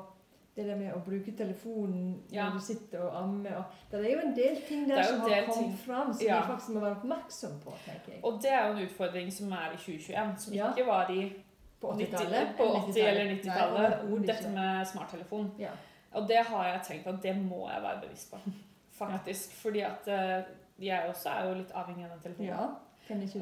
det 0.55 0.65
der 0.67 0.75
med 0.75 0.93
å 0.93 0.99
bruke 1.05 1.31
telefonen 1.37 2.23
Ja. 2.31 2.49
når 2.49 2.53
du 2.59 2.59
sitter 2.65 2.99
og 3.05 3.15
ammer 3.23 3.55
og 3.57 3.63
Det 3.91 3.99
er 4.05 4.11
jo 4.11 4.19
en 4.27 4.35
del 4.35 4.57
ting 4.67 4.87
der 4.89 4.97
er 4.97 5.03
som 5.03 5.19
har 5.21 5.29
kommet 5.45 5.53
ting. 5.55 5.77
fram, 5.77 6.13
som 6.13 6.25
Ja. 6.27 6.41
vi 6.41 6.47
faktisk 6.47 6.69
må 6.73 6.79
være 6.79 6.95
oppmerksom 6.95 7.59
på, 7.63 7.73
tenker 7.85 8.11
jeg. 8.13 8.19
Og 8.23 8.41
det 8.41 8.51
er 8.51 8.67
jo 8.67 8.73
en 8.73 8.87
utfordring 8.87 9.31
som 9.33 9.51
er 9.51 9.71
i 9.73 9.77
2021, 9.77 10.37
som 10.39 10.53
Ja. 10.53 10.69
ikke 10.73 10.85
var 10.87 11.09
i 11.11 11.33
På 11.81 11.93
90, 11.97 12.07
80-tallet. 12.07 12.57
på 12.57 12.63
80- 12.63 13.07
eller 13.07 13.35
90-tallet. 13.35 14.01
overhodet 14.03 14.27
Dette 14.27 14.49
med 14.49 14.85
smarttelefon. 14.87 15.51
Ja. 15.59 15.69
Og 16.13 16.27
det 16.27 16.45
har 16.45 16.63
jeg 16.65 16.81
tenkt 16.83 17.07
at 17.07 17.21
det 17.23 17.35
må 17.37 17.69
jeg 17.69 17.81
være 17.81 18.01
bevisst 18.01 18.31
på. 18.31 18.37
Faktisk. 19.01 19.51
Fordi 19.61 19.79
at 19.79 20.07
eh, 20.07 20.43
jeg 20.79 21.09
også 21.09 21.29
er 21.29 21.47
jo 21.47 21.53
litt 21.55 21.71
avhengig 21.71 22.03
av 22.05 22.09
den 22.11 22.19
telefonen. 22.35 22.47
ja. 22.47 22.67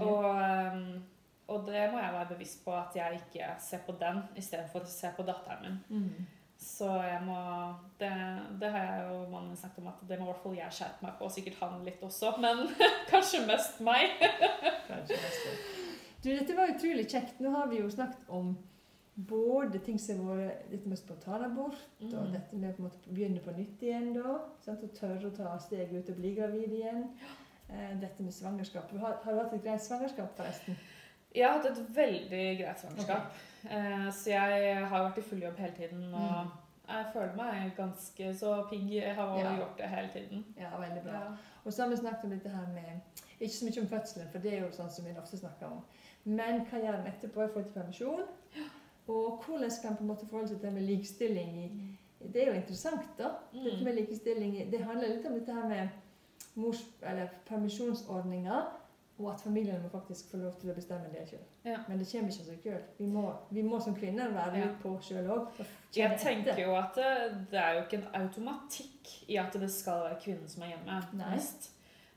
Og, 0.03 0.25
um, 0.73 1.03
og 1.47 1.65
det 1.65 1.91
må 1.91 1.99
jeg 1.99 2.13
være 2.13 2.27
bevisst 2.29 2.63
på 2.65 2.71
at 2.73 2.95
jeg 2.95 3.13
ikke 3.21 3.45
ser 3.59 3.77
på 3.85 3.91
den 3.99 4.23
istedenfor 4.37 4.79
å 4.81 4.85
se 4.85 5.11
på 5.17 5.23
datteren 5.25 5.61
min. 5.61 5.79
Mm. 5.89 6.27
Så 6.59 6.87
jeg 7.07 7.21
må 7.23 7.35
Det, 7.99 8.09
det 8.59 8.69
har 8.73 8.83
jeg 8.83 9.03
jo 9.09 9.19
mannen 9.31 9.47
min 9.53 9.57
snakket 9.59 9.79
om 9.79 9.87
at 9.87 10.01
det 10.07 10.17
må 10.19 10.25
i 10.25 10.31
hvert 10.31 10.41
fall 10.43 10.55
jeg 10.57 10.71
skjerpe 10.75 11.05
meg 11.05 11.13
på, 11.19 11.25
og 11.27 11.31
sikkert 11.31 11.59
han 11.61 11.85
litt 11.85 12.01
også, 12.03 12.33
men 12.43 12.65
kanskje 13.11 13.45
mest 13.47 13.79
meg. 13.83 14.17
Kanskje 14.87 15.19
neste. 15.19 15.53
Du, 16.23 16.29
dette 16.35 16.55
var 16.57 16.73
utrolig 16.73 17.05
kjekt. 17.11 17.39
Nå 17.39 17.51
har 17.55 17.67
vi 17.71 17.79
jo 17.79 17.89
snakket 17.91 18.27
om 18.35 18.57
både 19.29 19.79
ting 19.83 19.97
som 19.99 20.21
har 20.29 20.37
vært 20.39 20.69
litt 20.71 20.85
med 20.87 20.99
spontanabort, 20.99 21.79
og 22.01 22.11
Mm. 22.11 22.31
dette 22.35 22.55
med 22.59 22.79
å 22.79 22.89
begynne 23.07 23.39
på 23.43 23.51
nytt 23.55 23.81
igjen 23.83 24.13
da. 24.15 24.37
Sant? 24.63 24.83
Og 24.83 24.93
tørre 24.95 25.27
å 25.31 25.35
ta 25.35 25.57
steget 25.59 25.91
ut 25.95 26.09
og 26.13 26.19
bli 26.19 26.33
gravid 26.35 26.71
igjen. 26.75 27.05
Eh, 27.69 27.95
dette 27.99 28.23
med 28.23 28.33
svangerskap. 28.33 28.91
Har, 28.99 29.19
har 29.23 29.31
du 29.35 29.39
hatt 29.43 29.53
et 29.53 29.63
greit 29.63 29.83
svangerskap, 29.83 30.31
forresten? 30.37 30.75
Jeg 31.35 31.47
har 31.47 31.59
hatt 31.59 31.65
et 31.71 31.95
veldig 31.95 32.57
greit 32.63 32.79
svangerskap, 32.79 33.21
Okay. 33.65 34.11
så 34.11 34.29
jeg 34.29 34.87
har 34.87 35.03
vært 35.03 35.17
i 35.17 35.21
full 35.21 35.41
jobb 35.43 35.57
hele 35.57 35.73
tiden. 35.77 36.13
Og 36.13 36.21
Mm. 36.45 36.49
jeg 36.87 37.05
føler 37.13 37.35
meg 37.35 37.71
ganske 37.77 38.33
så 38.39 38.63
pigg. 38.69 38.89
Jeg 38.93 39.15
har 39.15 39.37
Ja. 39.37 39.55
gjort 39.57 39.77
det 39.77 39.89
hele 39.89 40.09
tiden. 40.13 40.45
Ja, 40.57 40.69
veldig 40.79 41.03
bra. 41.03 41.11
Ja. 41.13 41.27
Og 41.65 41.73
så 41.73 41.83
har 41.83 41.89
vi 41.89 41.95
snakket 41.97 42.23
om 42.23 42.29
dette 42.29 42.49
her 42.49 42.67
med 42.73 43.01
Ikke 43.41 43.53
så 43.55 43.65
mye 43.65 43.81
om 43.81 43.87
fødselen, 43.87 44.27
for 44.31 44.39
det 44.39 44.53
er 44.53 44.59
jo 44.59 44.71
sånn 44.71 44.89
som 44.91 45.05
vi 45.05 45.11
ofte 45.17 45.37
snakker 45.37 45.65
om. 45.65 45.81
Men 46.25 46.65
hva 46.65 46.77
gjør 46.79 46.99
en 46.99 47.07
etterpå 47.07 47.43
i 47.43 47.47
forhold 47.47 47.63
til 47.63 47.81
permisjon? 47.81 48.23
Og 49.07 49.43
hvordan 49.45 49.69
kan 49.81 49.91
en 49.91 49.97
på 49.97 50.01
en 50.01 50.07
måte 50.07 50.25
forholde 50.27 50.47
seg 50.49 50.57
til 50.59 50.65
det 50.69 50.73
med 50.73 50.83
likestilling 50.87 51.97
Det 52.33 52.35
er 52.41 52.45
jo 52.51 52.53
interessant, 52.53 53.17
da. 53.17 53.29
Dette 53.53 53.77
Mm. 53.77 53.83
med 53.83 53.95
likestilling 53.95 54.71
Det 54.71 54.81
handler 54.83 55.07
litt 55.07 55.25
om 55.25 55.33
dette 55.33 55.53
her 55.53 55.67
med 55.69 55.89
mors, 56.55 56.83
eller 57.01 57.27
permisjonsordninger, 57.45 58.65
og 59.19 59.31
at 59.33 59.41
familiene 59.41 59.79
må 59.83 59.89
faktisk 59.89 60.31
få 60.31 60.37
lov 60.37 60.53
til 60.61 60.69
å 60.71 60.75
bestemme 60.75 61.09
det 61.11 61.25
sjøl. 61.29 61.41
Ja. 61.65 61.77
Men 61.87 61.99
det 61.99 62.07
kommer 62.11 62.31
ikke 62.31 62.41
av 62.41 62.45
seg 62.47 62.61
sjøl. 62.63 62.81
Vi, 62.99 63.05
må- 63.05 63.35
vi 63.51 63.61
må 63.63 63.79
som 63.83 63.95
kvinner 63.95 64.31
være 64.31 64.53
litt 64.61 64.77
på 64.83 64.93
sjøl 65.03 65.27
òg. 65.35 65.47
Jeg 65.95 66.19
tenker 66.19 66.61
jo 66.63 66.75
at 66.75 66.95
det, 66.95 67.11
det 67.51 67.59
er 67.59 67.73
jo 67.73 67.83
ikke 67.85 67.97
en 67.99 68.21
automatikk 68.21 69.11
i 69.29 69.37
at 69.37 69.53
det 69.59 69.69
skal 69.71 70.03
være 70.05 70.19
kvinnen 70.23 70.47
som 70.47 70.63
er 70.63 70.73
hjemme 70.75 71.01
Nei. 71.13 71.29
mest. 71.35 71.71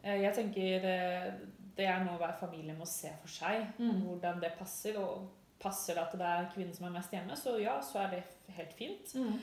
Eh, 0.04 0.20
Jeg 0.22 0.34
tenker 0.34 0.80
det, 0.80 1.34
det 1.76 1.86
er 1.86 2.04
noe 2.04 2.18
hver 2.18 2.36
familie 2.40 2.74
må 2.78 2.84
se 2.86 3.08
for 3.20 3.28
seg, 3.28 3.66
Mm. 3.78 4.02
hvordan 4.06 4.40
det 4.40 4.52
passer. 4.58 4.98
Og 4.98 5.28
passer 5.62 5.94
det 5.94 6.02
at 6.02 6.12
det 6.18 6.26
er 6.26 6.48
kvinnen 6.54 6.74
som 6.74 6.86
er 6.86 6.90
mest 6.98 7.10
hjemme, 7.10 7.36
så 7.36 7.56
ja, 7.62 7.80
så 7.80 7.98
er 8.02 8.10
det 8.10 8.22
helt 8.56 8.72
fint. 8.74 9.14
Mm. 9.14 9.38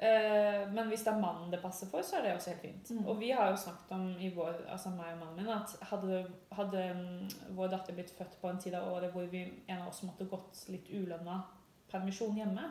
Eh, 0.00 0.68
Men 0.72 0.88
hvis 0.88 1.02
det 1.04 1.12
er 1.12 1.20
mannen 1.20 1.50
det 1.52 1.60
passer 1.60 1.88
for, 1.90 2.00
så 2.02 2.16
er 2.16 2.22
det 2.22 2.34
også 2.34 2.54
helt 2.54 2.62
fint. 2.64 2.90
Mm. 2.90 3.06
Og 3.06 3.18
vi 3.20 3.30
har 3.36 3.50
jo 3.50 3.56
snakket 3.60 3.90
om 3.92 4.06
i 4.16 4.30
vår, 4.32 4.62
altså 4.72 4.92
meg 4.94 5.12
og 5.12 5.18
mannen 5.26 5.42
min, 5.42 5.50
at 5.52 5.74
hadde, 5.90 6.22
hadde 6.56 6.84
mm, 6.96 7.52
vår 7.58 7.74
datter 7.74 7.98
blitt 7.98 8.14
født 8.16 8.38
på 8.40 8.48
en 8.48 8.62
tid 8.62 8.78
av 8.78 8.88
året 8.94 9.12
hvor 9.12 9.28
vi 9.28 9.42
en 9.68 9.82
av 9.82 9.90
oss 9.90 10.00
måtte 10.08 10.28
gått 10.30 10.64
litt 10.72 10.88
ulønna 10.88 11.42
permisjon 11.92 12.38
hjemme, 12.38 12.70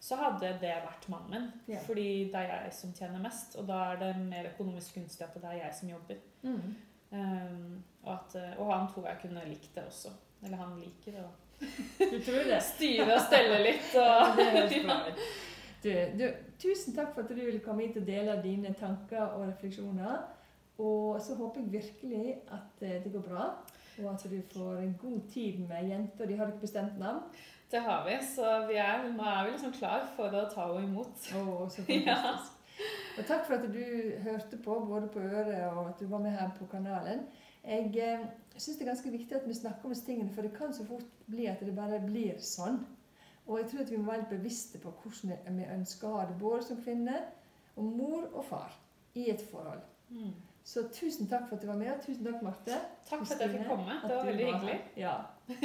så 0.00 0.18
hadde 0.20 0.52
det 0.60 0.74
vært 0.84 1.08
mannen 1.08 1.32
min. 1.32 1.48
Yeah. 1.72 1.82
Fordi 1.86 2.06
det 2.34 2.44
er 2.44 2.52
jeg 2.52 2.76
som 2.76 2.92
tjener 2.94 3.22
mest, 3.22 3.56
og 3.56 3.66
da 3.70 3.80
er 3.94 4.04
det 4.04 4.12
mer 4.20 4.52
økonomisk 4.52 5.00
gunstig 5.00 5.24
at 5.26 5.40
det 5.40 5.48
er 5.48 5.60
jeg 5.62 5.74
som 5.80 5.90
jobber. 5.96 6.22
Mm. 6.42 6.76
Um, 7.10 7.84
og, 8.02 8.12
at, 8.12 8.36
eh, 8.36 8.56
og 8.60 8.74
han 8.74 8.88
tror 8.92 9.08
jeg 9.08 9.22
kunne 9.24 9.48
likt 9.48 9.72
det 9.74 9.88
også. 9.88 10.12
Eller 10.44 10.60
han 10.60 10.76
liker 10.78 11.16
det. 11.16 11.24
å 11.24 12.10
Du 12.10 12.18
tror 12.22 12.44
det? 12.44 12.60
styre 12.74 13.14
og 13.14 13.22
stelle 13.24 13.62
litt. 13.64 13.94
Ja, 13.96 14.18
Og, 14.28 14.36
det 14.36 14.50
høres 14.52 14.82
bra 14.84 15.04
ut. 15.08 15.28
Du, 15.82 15.90
du, 16.18 16.24
tusen 16.58 16.94
takk 16.96 17.12
for 17.14 17.22
at 17.22 17.30
du 17.30 17.38
ville 17.38 17.62
komme 17.62 17.86
hit 17.86 17.96
og 18.00 18.06
dele 18.06 18.34
dine 18.42 18.74
tanker 18.78 19.22
og 19.22 19.46
refleksjoner. 19.46 20.24
Og 20.78 21.20
så 21.22 21.34
håper 21.38 21.60
jeg 21.60 21.72
virkelig 21.72 22.34
at 22.54 22.82
eh, 22.86 22.98
det 23.04 23.12
går 23.12 23.22
bra, 23.26 23.46
og 23.98 24.10
at 24.12 24.26
du 24.30 24.36
får 24.52 24.76
en 24.82 24.96
god 25.00 25.20
tid 25.32 25.58
med 25.58 25.88
jenter. 25.90 26.26
De 26.26 26.36
har 26.38 26.46
ikke 26.46 26.66
bestemt 26.66 26.98
navn. 26.98 27.22
det 27.70 27.80
har 27.80 28.04
vi, 28.06 28.14
så 28.34 28.66
vi 28.68 28.74
er, 28.74 29.08
nå 29.12 29.22
er 29.22 29.44
vi 29.44 29.50
liksom 29.50 29.72
klar 29.72 30.06
for 30.16 30.32
å 30.32 30.46
ta 30.54 30.68
henne 30.70 30.86
imot. 30.86 31.26
Å, 31.34 31.66
så 31.70 31.82
Ja. 32.06 32.38
Og 33.18 33.26
takk 33.26 33.46
for 33.46 33.58
at 33.58 33.66
du 33.74 33.82
hørte 34.22 34.56
på, 34.62 34.76
både 34.86 35.08
på 35.10 35.18
øret 35.18 35.64
og 35.72 35.88
at 35.88 36.00
du 36.00 36.06
var 36.06 36.22
med 36.22 36.36
her 36.38 36.52
på 36.58 36.66
kanalen. 36.70 37.24
Jeg 37.66 37.90
eh, 37.98 38.28
syns 38.54 38.78
det 38.78 38.86
er 38.86 38.92
ganske 38.92 39.10
viktig 39.10 39.34
at 39.36 39.48
vi 39.48 39.54
snakker 39.54 39.84
om 39.84 39.94
disse 39.94 40.06
tingene, 40.06 40.30
for 40.34 40.46
det 40.46 40.54
kan 40.54 40.70
så 40.74 40.86
fort 40.86 41.26
bli 41.26 41.48
at 41.50 41.60
det 41.60 41.74
bare 41.74 41.98
blir 42.06 42.38
sånn. 42.38 42.78
Og 43.48 43.58
jeg 43.58 43.70
tror 43.70 43.80
at 43.80 43.90
vi 43.90 43.96
må 43.96 44.10
være 44.10 44.20
litt 44.20 44.34
bevisste 44.36 44.78
på 44.82 44.92
hvordan 45.02 45.56
vi 45.56 45.64
ønsker 45.74 46.08
å 46.08 46.18
ha 46.20 46.26
det 46.28 46.36
både 46.40 46.62
som 46.66 46.82
kvinne 46.84 47.16
og 47.76 47.84
mor 47.84 48.28
og 48.32 48.44
far 48.44 48.74
i 49.16 49.30
et 49.32 49.42
forhold. 49.50 49.80
Mm. 50.08 50.34
Så 50.68 50.78
tusen 50.92 51.28
takk 51.28 51.42
for 51.48 51.56
at 51.56 51.62
du 51.62 51.66
var 51.70 51.78
med, 51.80 51.92
og 51.94 52.00
tusen 52.04 52.24
takk, 52.26 52.42
Marte. 52.44 52.76
Takk 53.08 53.22
for 53.24 53.34
at 53.34 53.40
jeg 53.40 53.50
fikk 53.54 53.66
komme. 53.70 53.92
Det 54.02 54.16
var 54.16 54.24
veldig 54.28 54.46
hyggelig. 54.46 54.80
Ja. 54.96 55.16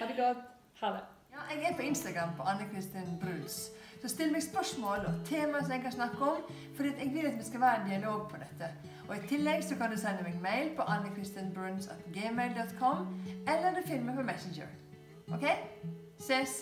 Ha 0.00 0.06
det 0.08 0.16
godt. 0.16 0.36
Ha 0.80 0.86
det. 0.96 1.02
Ja, 1.32 1.40
jeg 1.54 1.64
er 1.70 1.76
på 1.76 1.82
Instagram 1.82 2.28
på 2.36 2.42
Anne 2.42 2.64
Kristin 2.72 3.18
Bruns. 3.20 3.70
Så 4.02 4.08
still 4.08 4.32
meg 4.32 4.42
spørsmål 4.42 4.98
og 5.08 5.14
temaer 5.24 5.62
som 5.62 5.72
jeg 5.72 5.80
kan 5.84 5.92
snakke 5.92 6.24
om, 6.24 6.36
for 6.76 6.82
jeg 6.88 7.14
vil 7.14 7.26
at 7.28 7.38
vi 7.38 7.44
skal 7.44 7.60
være 7.60 7.82
en 7.82 7.90
dialog 7.90 8.30
på 8.30 8.36
dette. 8.40 8.68
Og 9.08 9.16
I 9.16 9.20
tillegg 9.28 9.64
så 9.64 9.74
kan 9.78 9.90
du 9.92 9.98
sende 10.00 10.22
meg 10.26 10.42
mail 10.42 10.76
på 10.76 10.82
annekristinbruns.gmail.com, 10.82 12.98
eller 13.48 13.70
du 13.76 13.82
finner 13.86 14.04
meg 14.08 14.14
på 14.16 14.22
Messenger. 14.32 14.68
OK? 15.32 15.44
Ses! 16.18 16.52